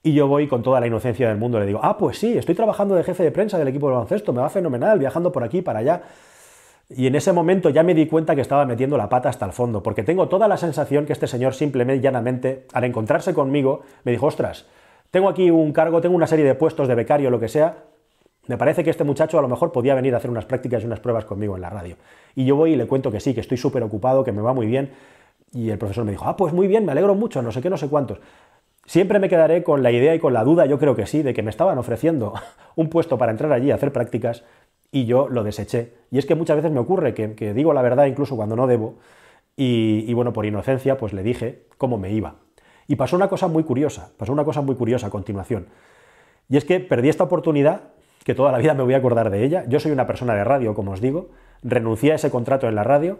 Y 0.01 0.13
yo 0.13 0.27
voy 0.27 0.47
con 0.47 0.63
toda 0.63 0.79
la 0.79 0.87
inocencia 0.87 1.27
del 1.27 1.37
mundo, 1.37 1.59
le 1.59 1.65
digo, 1.65 1.79
ah, 1.83 1.97
pues 1.97 2.17
sí, 2.17 2.37
estoy 2.37 2.55
trabajando 2.55 2.95
de 2.95 3.03
jefe 3.03 3.23
de 3.23 3.31
prensa 3.31 3.57
del 3.57 3.67
equipo 3.67 3.87
de 3.87 3.93
baloncesto, 3.93 4.31
me 4.31 4.39
va 4.39 4.49
fenomenal, 4.49 4.97
viajando 4.97 5.31
por 5.31 5.43
aquí, 5.43 5.61
para 5.61 5.79
allá. 5.79 6.03
Y 6.89 7.05
en 7.05 7.15
ese 7.15 7.33
momento 7.33 7.69
ya 7.69 7.83
me 7.83 7.93
di 7.93 8.07
cuenta 8.07 8.33
que 8.33 8.41
estaba 8.41 8.65
metiendo 8.65 8.97
la 8.97 9.09
pata 9.09 9.29
hasta 9.29 9.45
el 9.45 9.51
fondo, 9.51 9.83
porque 9.83 10.03
tengo 10.03 10.29
toda 10.29 10.47
la 10.47 10.57
sensación 10.57 11.05
que 11.05 11.13
este 11.13 11.27
señor 11.27 11.53
simplemente, 11.53 12.01
llanamente, 12.01 12.65
al 12.73 12.85
encontrarse 12.85 13.33
conmigo, 13.33 13.81
me 14.05 14.11
dijo, 14.13 14.25
ostras, 14.25 14.67
tengo 15.11 15.27
aquí 15.27 15.51
un 15.51 15.73
cargo, 15.73 15.99
tengo 15.99 16.15
una 16.15 16.27
serie 16.27 16.45
de 16.45 16.55
puestos 16.55 16.87
de 16.87 16.95
becario, 16.95 17.29
lo 17.29 17.39
que 17.39 17.49
sea, 17.49 17.83
me 18.47 18.57
parece 18.57 18.83
que 18.83 18.89
este 18.89 19.03
muchacho 19.03 19.37
a 19.37 19.41
lo 19.41 19.47
mejor 19.47 19.71
podía 19.71 19.93
venir 19.93 20.15
a 20.15 20.17
hacer 20.17 20.31
unas 20.31 20.45
prácticas 20.45 20.81
y 20.81 20.85
unas 20.87 20.99
pruebas 20.99 21.25
conmigo 21.25 21.55
en 21.55 21.61
la 21.61 21.69
radio. 21.69 21.97
Y 22.35 22.45
yo 22.45 22.55
voy 22.55 22.73
y 22.73 22.75
le 22.75 22.87
cuento 22.87 23.11
que 23.11 23.19
sí, 23.19 23.35
que 23.35 23.41
estoy 23.41 23.57
súper 23.57 23.83
ocupado, 23.83 24.23
que 24.23 24.31
me 24.31 24.41
va 24.41 24.53
muy 24.53 24.65
bien. 24.65 24.91
Y 25.51 25.69
el 25.69 25.77
profesor 25.77 26.05
me 26.05 26.11
dijo, 26.11 26.25
ah, 26.25 26.35
pues 26.35 26.53
muy 26.53 26.67
bien, 26.67 26.85
me 26.85 26.91
alegro 26.91 27.13
mucho, 27.13 27.41
no 27.43 27.51
sé 27.51 27.61
qué, 27.61 27.69
no 27.69 27.77
sé 27.77 27.89
cuántos. 27.89 28.19
Siempre 28.89 29.19
me 29.19 29.29
quedaré 29.29 29.61
con 29.61 29.83
la 29.83 29.91
idea 29.91 30.15
y 30.15 30.19
con 30.19 30.33
la 30.33 30.43
duda, 30.43 30.65
yo 30.65 30.79
creo 30.79 30.95
que 30.95 31.05
sí, 31.05 31.21
de 31.21 31.35
que 31.35 31.43
me 31.43 31.51
estaban 31.51 31.77
ofreciendo 31.77 32.33
un 32.75 32.89
puesto 32.89 33.19
para 33.19 33.31
entrar 33.31 33.51
allí 33.51 33.69
a 33.69 33.75
hacer 33.75 33.93
prácticas 33.93 34.43
y 34.91 35.05
yo 35.05 35.29
lo 35.29 35.43
deseché. 35.43 35.93
Y 36.09 36.17
es 36.17 36.25
que 36.25 36.33
muchas 36.33 36.55
veces 36.55 36.71
me 36.71 36.79
ocurre 36.79 37.13
que, 37.13 37.53
digo 37.53 37.71
la 37.71 37.83
verdad 37.83 38.07
incluso 38.07 38.35
cuando 38.35 38.55
no 38.55 38.65
debo. 38.65 38.95
Y, 39.55 40.05
y 40.07 40.13
bueno, 40.15 40.33
por 40.33 40.47
inocencia, 40.47 40.97
pues 40.97 41.13
le 41.13 41.21
dije 41.21 41.67
cómo 41.77 41.99
me 41.99 42.11
iba. 42.11 42.37
Y 42.87 42.95
pasó 42.95 43.15
una 43.15 43.27
cosa 43.27 43.47
muy 43.47 43.63
curiosa, 43.63 44.09
pasó 44.17 44.33
una 44.33 44.43
cosa 44.43 44.61
muy 44.61 44.73
curiosa 44.73 45.05
a 45.05 45.09
continuación. 45.11 45.67
Y 46.49 46.57
es 46.57 46.65
que 46.65 46.79
perdí 46.79 47.09
esta 47.09 47.25
oportunidad 47.25 47.91
que 48.23 48.33
toda 48.33 48.51
la 48.51 48.57
vida 48.57 48.73
me 48.73 48.81
voy 48.81 48.95
a 48.95 48.97
acordar 48.97 49.29
de 49.29 49.45
ella. 49.45 49.65
Yo 49.67 49.79
soy 49.79 49.91
una 49.91 50.07
persona 50.07 50.33
de 50.33 50.43
radio, 50.43 50.73
como 50.73 50.93
os 50.93 50.99
digo, 50.99 51.29
renuncié 51.61 52.13
a 52.13 52.15
ese 52.15 52.31
contrato 52.31 52.67
en 52.67 52.73
la 52.73 52.83
radio. 52.83 53.19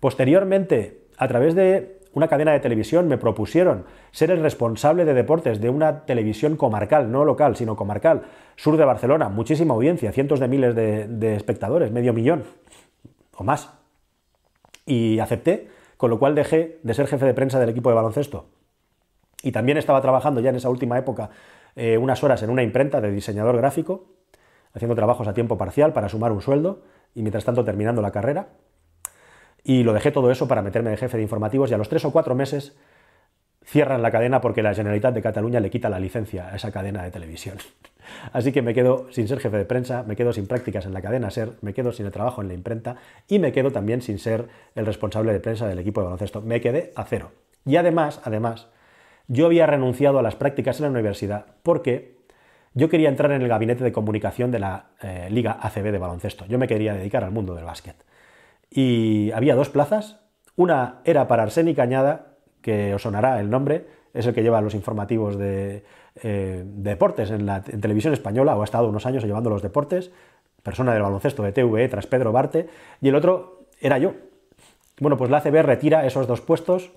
Posteriormente, 0.00 1.04
a 1.16 1.28
través 1.28 1.54
de 1.54 2.00
una 2.14 2.28
cadena 2.28 2.52
de 2.52 2.60
televisión, 2.60 3.08
me 3.08 3.18
propusieron 3.18 3.84
ser 4.12 4.30
el 4.30 4.40
responsable 4.40 5.04
de 5.04 5.14
deportes 5.14 5.60
de 5.60 5.68
una 5.68 6.06
televisión 6.06 6.56
comarcal, 6.56 7.10
no 7.10 7.24
local, 7.24 7.56
sino 7.56 7.76
comarcal, 7.76 8.22
sur 8.56 8.76
de 8.76 8.84
Barcelona, 8.84 9.28
muchísima 9.28 9.74
audiencia, 9.74 10.12
cientos 10.12 10.40
de 10.40 10.48
miles 10.48 10.74
de, 10.74 11.36
espectadores, 11.36 11.90
medio 11.90 12.12
millón 12.12 12.44
o 13.36 13.44
más. 13.44 13.70
Y 14.86 15.18
acepté, 15.18 15.68
con 15.96 16.10
lo 16.10 16.18
cual 16.18 16.34
dejé 16.34 16.78
de 16.82 16.94
ser 16.94 17.06
jefe 17.06 17.26
de 17.26 17.34
prensa 17.34 17.58
del 17.58 17.70
equipo 17.70 17.88
de 17.88 17.96
baloncesto. 17.96 18.46
Y 19.42 19.52
también 19.52 19.76
estaba 19.78 20.00
trabajando 20.00 20.40
ya 20.40 20.50
en 20.50 20.56
esa 20.56 20.70
última 20.70 20.98
época 20.98 21.30
eh, 21.76 21.98
unas 21.98 22.22
horas 22.22 22.42
en 22.42 22.50
una 22.50 22.62
imprenta 22.62 23.00
de 23.00 23.10
diseñador 23.10 23.56
gráfico 23.56 24.06
haciendo 24.74 24.94
trabajos 24.94 25.26
a 25.28 25.34
tiempo 25.34 25.56
parcial 25.56 25.92
para 25.92 26.08
sumar 26.08 26.32
un 26.32 26.40
sueldo 26.40 26.82
y 27.14 27.22
mientras 27.22 27.44
tanto 27.44 27.64
terminando 27.64 28.02
la 28.02 28.10
carrera. 28.10 28.48
Y 29.64 29.82
lo 29.82 29.94
dejé 29.94 30.10
todo 30.10 30.30
eso 30.30 30.46
para 30.46 30.62
meterme 30.62 30.90
de 30.90 30.98
jefe 30.98 31.16
de 31.16 31.22
informativos 31.22 31.70
y 31.70 31.74
a 31.74 31.78
los 31.78 31.88
tres 31.88 32.04
o 32.04 32.12
cuatro 32.12 32.34
meses 32.34 32.76
cierran 33.64 34.02
la 34.02 34.10
cadena 34.10 34.42
porque 34.42 34.62
la 34.62 34.74
Generalitat 34.74 35.14
de 35.14 35.22
Cataluña 35.22 35.58
le 35.58 35.70
quita 35.70 35.88
la 35.88 35.98
licencia 35.98 36.50
a 36.50 36.56
esa 36.56 36.70
cadena 36.70 37.02
de 37.02 37.10
televisión. 37.10 37.56
Así 38.32 38.52
que 38.52 38.60
me 38.60 38.74
quedo 38.74 39.10
sin 39.10 39.26
ser 39.26 39.40
jefe 39.40 39.56
de 39.56 39.64
prensa, 39.64 40.02
me 40.02 40.16
quedo 40.16 40.34
sin 40.34 40.46
prácticas 40.46 40.84
en 40.84 40.92
la 40.92 41.00
cadena 41.00 41.30
SER, 41.30 41.52
me 41.62 41.72
quedo 41.72 41.92
sin 41.92 42.04
el 42.04 42.12
trabajo 42.12 42.42
en 42.42 42.48
la 42.48 42.54
imprenta 42.54 42.96
y 43.26 43.38
me 43.38 43.52
quedo 43.52 43.70
también 43.70 44.02
sin 44.02 44.18
ser 44.18 44.48
el 44.74 44.84
responsable 44.84 45.32
de 45.32 45.40
prensa 45.40 45.66
del 45.66 45.78
equipo 45.78 46.00
de 46.00 46.04
baloncesto. 46.04 46.42
Me 46.42 46.60
quedé 46.60 46.92
a 46.94 47.04
cero. 47.04 47.32
Y 47.64 47.76
además, 47.76 48.20
además, 48.24 48.68
yo 49.28 49.46
había 49.46 49.66
renunciado 49.66 50.18
a 50.18 50.22
las 50.22 50.36
prácticas 50.36 50.78
en 50.78 50.84
la 50.84 50.90
universidad 50.90 51.46
porque 51.62 52.18
yo 52.74 52.90
quería 52.90 53.08
entrar 53.08 53.32
en 53.32 53.40
el 53.40 53.48
gabinete 53.48 53.82
de 53.82 53.92
comunicación 53.92 54.50
de 54.50 54.58
la 54.58 54.90
eh, 55.00 55.28
Liga 55.30 55.58
ACB 55.60 55.90
de 55.90 55.98
baloncesto. 55.98 56.44
Yo 56.46 56.58
me 56.58 56.68
quería 56.68 56.92
dedicar 56.92 57.24
al 57.24 57.30
mundo 57.30 57.54
del 57.54 57.64
básquet. 57.64 57.96
Y 58.74 59.30
había 59.30 59.54
dos 59.54 59.70
plazas. 59.70 60.20
Una 60.56 61.00
era 61.04 61.28
para 61.28 61.44
Arseni 61.44 61.74
Cañada, 61.74 62.34
que 62.60 62.92
os 62.92 63.02
sonará 63.02 63.40
el 63.40 63.48
nombre, 63.48 63.86
es 64.12 64.26
el 64.26 64.34
que 64.34 64.42
lleva 64.42 64.60
los 64.60 64.74
informativos 64.74 65.38
de, 65.38 65.84
eh, 66.22 66.62
deportes 66.66 67.30
en 67.30 67.46
la 67.46 67.62
televisión 67.62 68.12
española, 68.12 68.56
o 68.56 68.62
ha 68.62 68.64
estado 68.64 68.88
unos 68.88 69.06
años 69.06 69.24
llevando 69.24 69.48
los 69.48 69.62
deportes, 69.62 70.10
persona 70.62 70.92
del 70.92 71.02
baloncesto 71.02 71.42
de 71.44 71.52
TVE 71.52 71.88
tras 71.88 72.06
Pedro 72.06 72.32
Barte, 72.32 72.68
y 73.00 73.08
el 73.08 73.14
otro 73.14 73.66
era 73.80 73.98
yo. 73.98 74.14
Bueno, 75.00 75.16
pues 75.16 75.30
la 75.30 75.38
ACB 75.38 75.62
retira 75.62 76.06
esos 76.06 76.26
dos 76.26 76.40
puestos 76.40 76.92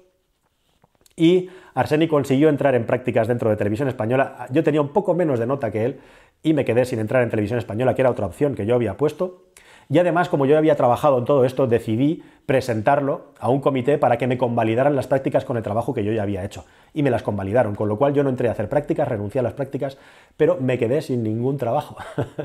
y 1.15 1.49
Arseni 1.73 2.07
consiguió 2.07 2.49
entrar 2.49 2.75
en 2.75 2.85
prácticas 2.85 3.27
dentro 3.27 3.49
de 3.49 3.55
televisión 3.55 3.87
española. 3.87 4.47
Yo 4.51 4.63
tenía 4.63 4.81
un 4.81 4.89
poco 4.89 5.15
menos 5.15 5.39
de 5.39 5.47
nota 5.47 5.71
que 5.71 5.85
él 5.85 5.99
y 6.43 6.53
me 6.53 6.63
quedé 6.63 6.85
sin 6.85 6.99
entrar 6.99 7.23
en 7.23 7.29
televisión 7.29 7.57
española, 7.57 7.95
que 7.95 8.03
era 8.03 8.11
otra 8.11 8.27
opción 8.27 8.53
que 8.53 8.67
yo 8.67 8.75
había 8.75 8.97
puesto. 8.97 9.47
Y 9.89 9.99
además, 9.99 10.27
como 10.27 10.45
yo 10.45 10.57
había 10.57 10.75
trabajado 10.75 11.17
en 11.17 11.25
todo 11.25 11.45
esto, 11.45 11.65
decidí 11.65 12.23
presentarlo 12.45 13.27
a 13.39 13.49
un 13.49 13.61
comité 13.61 13.97
para 13.97 14.17
que 14.17 14.27
me 14.27 14.37
convalidaran 14.37 14.95
las 14.95 15.07
prácticas 15.07 15.45
con 15.45 15.55
el 15.55 15.63
trabajo 15.63 15.93
que 15.93 16.03
yo 16.03 16.11
ya 16.11 16.23
había 16.23 16.43
hecho. 16.43 16.65
Y 16.93 17.03
me 17.03 17.09
las 17.09 17.23
convalidaron, 17.23 17.75
con 17.75 17.87
lo 17.87 17.97
cual 17.97 18.13
yo 18.13 18.23
no 18.23 18.29
entré 18.29 18.49
a 18.49 18.51
hacer 18.51 18.67
prácticas, 18.67 19.07
renuncié 19.07 19.39
a 19.39 19.43
las 19.43 19.53
prácticas, 19.53 19.97
pero 20.35 20.57
me 20.59 20.77
quedé 20.77 21.01
sin 21.01 21.23
ningún 21.23 21.57
trabajo. 21.57 21.95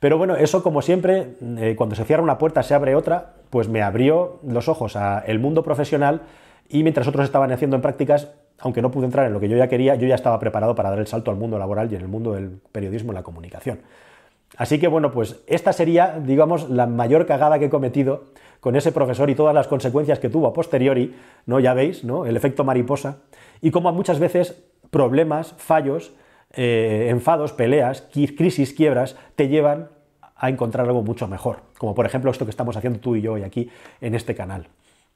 pero 0.00 0.16
bueno, 0.16 0.36
eso 0.36 0.62
como 0.62 0.80
siempre, 0.80 1.34
eh, 1.58 1.74
cuando 1.76 1.96
se 1.96 2.04
cierra 2.04 2.22
una 2.22 2.38
puerta 2.38 2.62
se 2.62 2.74
abre 2.74 2.94
otra, 2.94 3.34
pues 3.50 3.68
me 3.68 3.82
abrió 3.82 4.40
los 4.46 4.68
ojos 4.68 4.96
al 4.96 5.38
mundo 5.38 5.62
profesional 5.62 6.22
y 6.68 6.82
mientras 6.82 7.06
otros 7.08 7.24
estaban 7.24 7.52
haciendo 7.52 7.76
en 7.76 7.82
prácticas, 7.82 8.28
aunque 8.58 8.80
no 8.80 8.90
pude 8.90 9.04
entrar 9.04 9.26
en 9.26 9.32
lo 9.34 9.40
que 9.40 9.48
yo 9.48 9.56
ya 9.56 9.68
quería, 9.68 9.96
yo 9.96 10.06
ya 10.06 10.14
estaba 10.14 10.38
preparado 10.38 10.74
para 10.74 10.90
dar 10.90 10.98
el 10.98 11.06
salto 11.06 11.30
al 11.30 11.36
mundo 11.36 11.58
laboral 11.58 11.92
y 11.92 11.96
en 11.96 12.02
el 12.02 12.08
mundo 12.08 12.32
del 12.32 12.60
periodismo 12.72 13.12
y 13.12 13.14
la 13.14 13.22
comunicación. 13.22 13.80
Así 14.56 14.78
que 14.78 14.88
bueno, 14.88 15.10
pues 15.12 15.42
esta 15.46 15.72
sería, 15.72 16.18
digamos, 16.20 16.68
la 16.68 16.86
mayor 16.86 17.26
cagada 17.26 17.58
que 17.58 17.66
he 17.66 17.70
cometido 17.70 18.24
con 18.60 18.76
ese 18.76 18.92
profesor 18.92 19.30
y 19.30 19.34
todas 19.34 19.54
las 19.54 19.68
consecuencias 19.68 20.18
que 20.18 20.28
tuvo 20.28 20.46
a 20.46 20.52
posteriori, 20.52 21.14
¿no? 21.46 21.60
Ya 21.60 21.72
veis, 21.72 22.04
¿no? 22.04 22.26
El 22.26 22.36
efecto 22.36 22.64
mariposa. 22.64 23.18
Y 23.60 23.70
como 23.70 23.92
muchas 23.92 24.18
veces 24.18 24.62
problemas, 24.90 25.54
fallos, 25.56 26.12
eh, 26.52 27.06
enfados, 27.10 27.52
peleas, 27.52 28.02
crisis, 28.12 28.72
quiebras, 28.72 29.16
te 29.36 29.48
llevan 29.48 29.88
a 30.36 30.48
encontrar 30.48 30.86
algo 30.86 31.02
mucho 31.02 31.28
mejor. 31.28 31.60
Como 31.78 31.94
por 31.94 32.06
ejemplo 32.06 32.30
esto 32.30 32.44
que 32.44 32.50
estamos 32.50 32.76
haciendo 32.76 32.98
tú 32.98 33.16
y 33.16 33.22
yo 33.22 33.34
hoy 33.34 33.42
aquí 33.42 33.70
en 34.00 34.14
este 34.14 34.34
canal. 34.34 34.68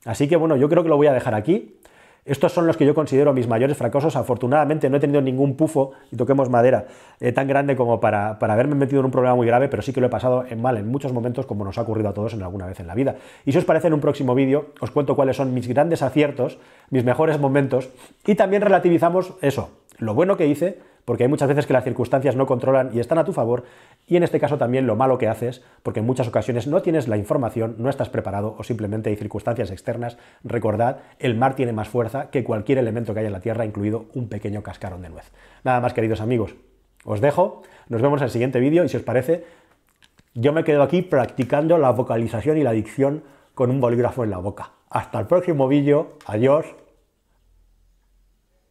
Así 0.05 0.29
que 0.29 0.37
bueno, 0.37 0.57
yo 0.57 0.69
creo 0.69 0.83
que 0.83 0.89
lo 0.89 0.97
voy 0.97 1.07
a 1.07 1.13
dejar 1.13 1.35
aquí. 1.35 1.77
Estos 2.25 2.53
son 2.53 2.67
los 2.67 2.79
que 2.79 2.87
yo 2.87 2.95
considero 2.95 3.35
mis 3.35 3.47
mayores 3.47 3.77
fracasos. 3.77 4.17
Afortunadamente 4.17 4.89
no 4.89 4.97
he 4.97 5.01
tenido 5.01 5.21
ningún 5.21 5.57
pufo, 5.57 5.93
y 6.11 6.17
toquemos 6.17 6.49
madera, 6.49 6.87
eh, 7.21 7.33
tan 7.33 7.47
grande 7.47 7.77
como 7.77 8.01
para, 8.01 8.39
para, 8.39 8.55
haberme 8.55 8.75
metido 8.75 9.01
en 9.01 9.07
un 9.07 9.11
problema 9.11 9.35
muy 9.35 9.47
grave, 9.47 9.69
pero 9.69 9.83
sí 9.83 9.93
que 9.93 10.01
lo 10.01 10.07
he 10.07 10.11
pasado 10.11 10.45
en 10.49 10.63
mal 10.63 10.79
en 10.79 10.89
muchos 10.89 11.13
momentos, 11.13 11.45
como 11.45 11.65
nos 11.65 11.77
ha 11.77 11.83
ocurrido 11.83 12.09
a 12.09 12.15
todos 12.15 12.33
en 12.33 12.43
alguna 12.43 12.67
vez 12.67 12.81
en 12.81 12.87
la 12.87 12.95
vida. 12.95 13.17
Y 13.45 13.53
si 13.53 13.59
os 13.59 13.65
parece, 13.65 13.89
en 13.89 13.95
un 13.95 14.01
próximo 14.01 14.35
vídeo 14.35 14.71
os 14.81 14.91
cuento 14.91 15.17
cuáles 15.17 15.37
son 15.37 15.53
mis 15.53 15.69
grandes 15.69 16.01
aciertos, 16.01 16.59
mis 16.89 17.05
mejores 17.05 17.39
momentos, 17.39 17.91
y 18.27 18.35
también 18.37 18.63
relativizamos 18.63 19.35
eso, 19.43 19.71
lo 19.99 20.15
bueno 20.15 20.39
que 20.39 20.47
hice, 20.47 20.79
porque 21.05 21.25
hay 21.25 21.29
muchas 21.29 21.49
veces 21.49 21.67
que 21.67 21.73
las 21.73 21.85
circunstancias 21.85 22.37
no 22.37 22.47
controlan 22.47 22.91
y 22.93 23.01
están 23.01 23.19
a 23.19 23.25
tu 23.25 23.33
favor, 23.33 23.65
y 24.07 24.17
en 24.17 24.23
este 24.23 24.41
caso 24.41 24.59
también 24.59 24.87
lo 24.87 24.97
malo 24.97 25.19
que 25.19 25.29
haces, 25.29 25.63
porque 25.83 26.01
en 26.01 26.07
muchas 26.07 26.29
ocasiones 26.29 26.67
no 26.67 26.83
tienes 26.83 27.09
la 27.09 27.17
información, 27.17 27.77
no 27.79 27.91
estás 27.91 28.09
preparado 28.09 28.55
o 28.59 28.65
simplemente 28.65 29.11
hay 29.11 29.17
circunstancias 29.17 29.71
externas. 29.71 30.19
Recordad, 30.43 30.99
el 31.19 31.35
mar 31.35 31.55
tiene 31.55 31.73
más 31.73 31.89
fuerza 31.89 32.31
que 32.31 32.45
cualquier 32.45 32.79
elemento 32.79 33.15
que 33.15 33.21
haya 33.21 33.29
en 33.29 33.33
la 33.33 33.41
Tierra, 33.41 33.65
incluido 33.65 34.07
un 34.15 34.29
pequeño 34.29 34.63
cascarón 34.63 35.03
de 35.03 35.11
nuez. 35.11 35.31
Nada 35.63 35.81
más, 35.81 35.95
queridos 35.95 36.21
amigos, 36.21 36.55
os 37.05 37.21
dejo, 37.21 37.63
nos 37.89 38.03
vemos 38.03 38.21
en 38.21 38.25
el 38.25 38.31
siguiente 38.31 38.61
vídeo 38.61 38.85
y 38.85 38.89
si 38.89 38.97
os 38.97 39.03
parece, 39.03 39.45
yo 40.35 40.53
me 40.53 40.65
quedo 40.65 40.83
aquí 40.83 41.03
practicando 41.03 41.79
la 41.79 41.91
vocalización 41.91 42.59
y 42.59 42.63
la 42.63 42.73
dicción 42.73 43.23
con 43.55 43.71
un 43.71 43.81
bolígrafo 43.81 44.25
en 44.25 44.31
la 44.31 44.39
boca. 44.39 44.73
Hasta 44.91 45.21
el 45.21 45.27
próximo 45.27 45.69
vídeo, 45.69 46.19
adiós. 46.27 46.67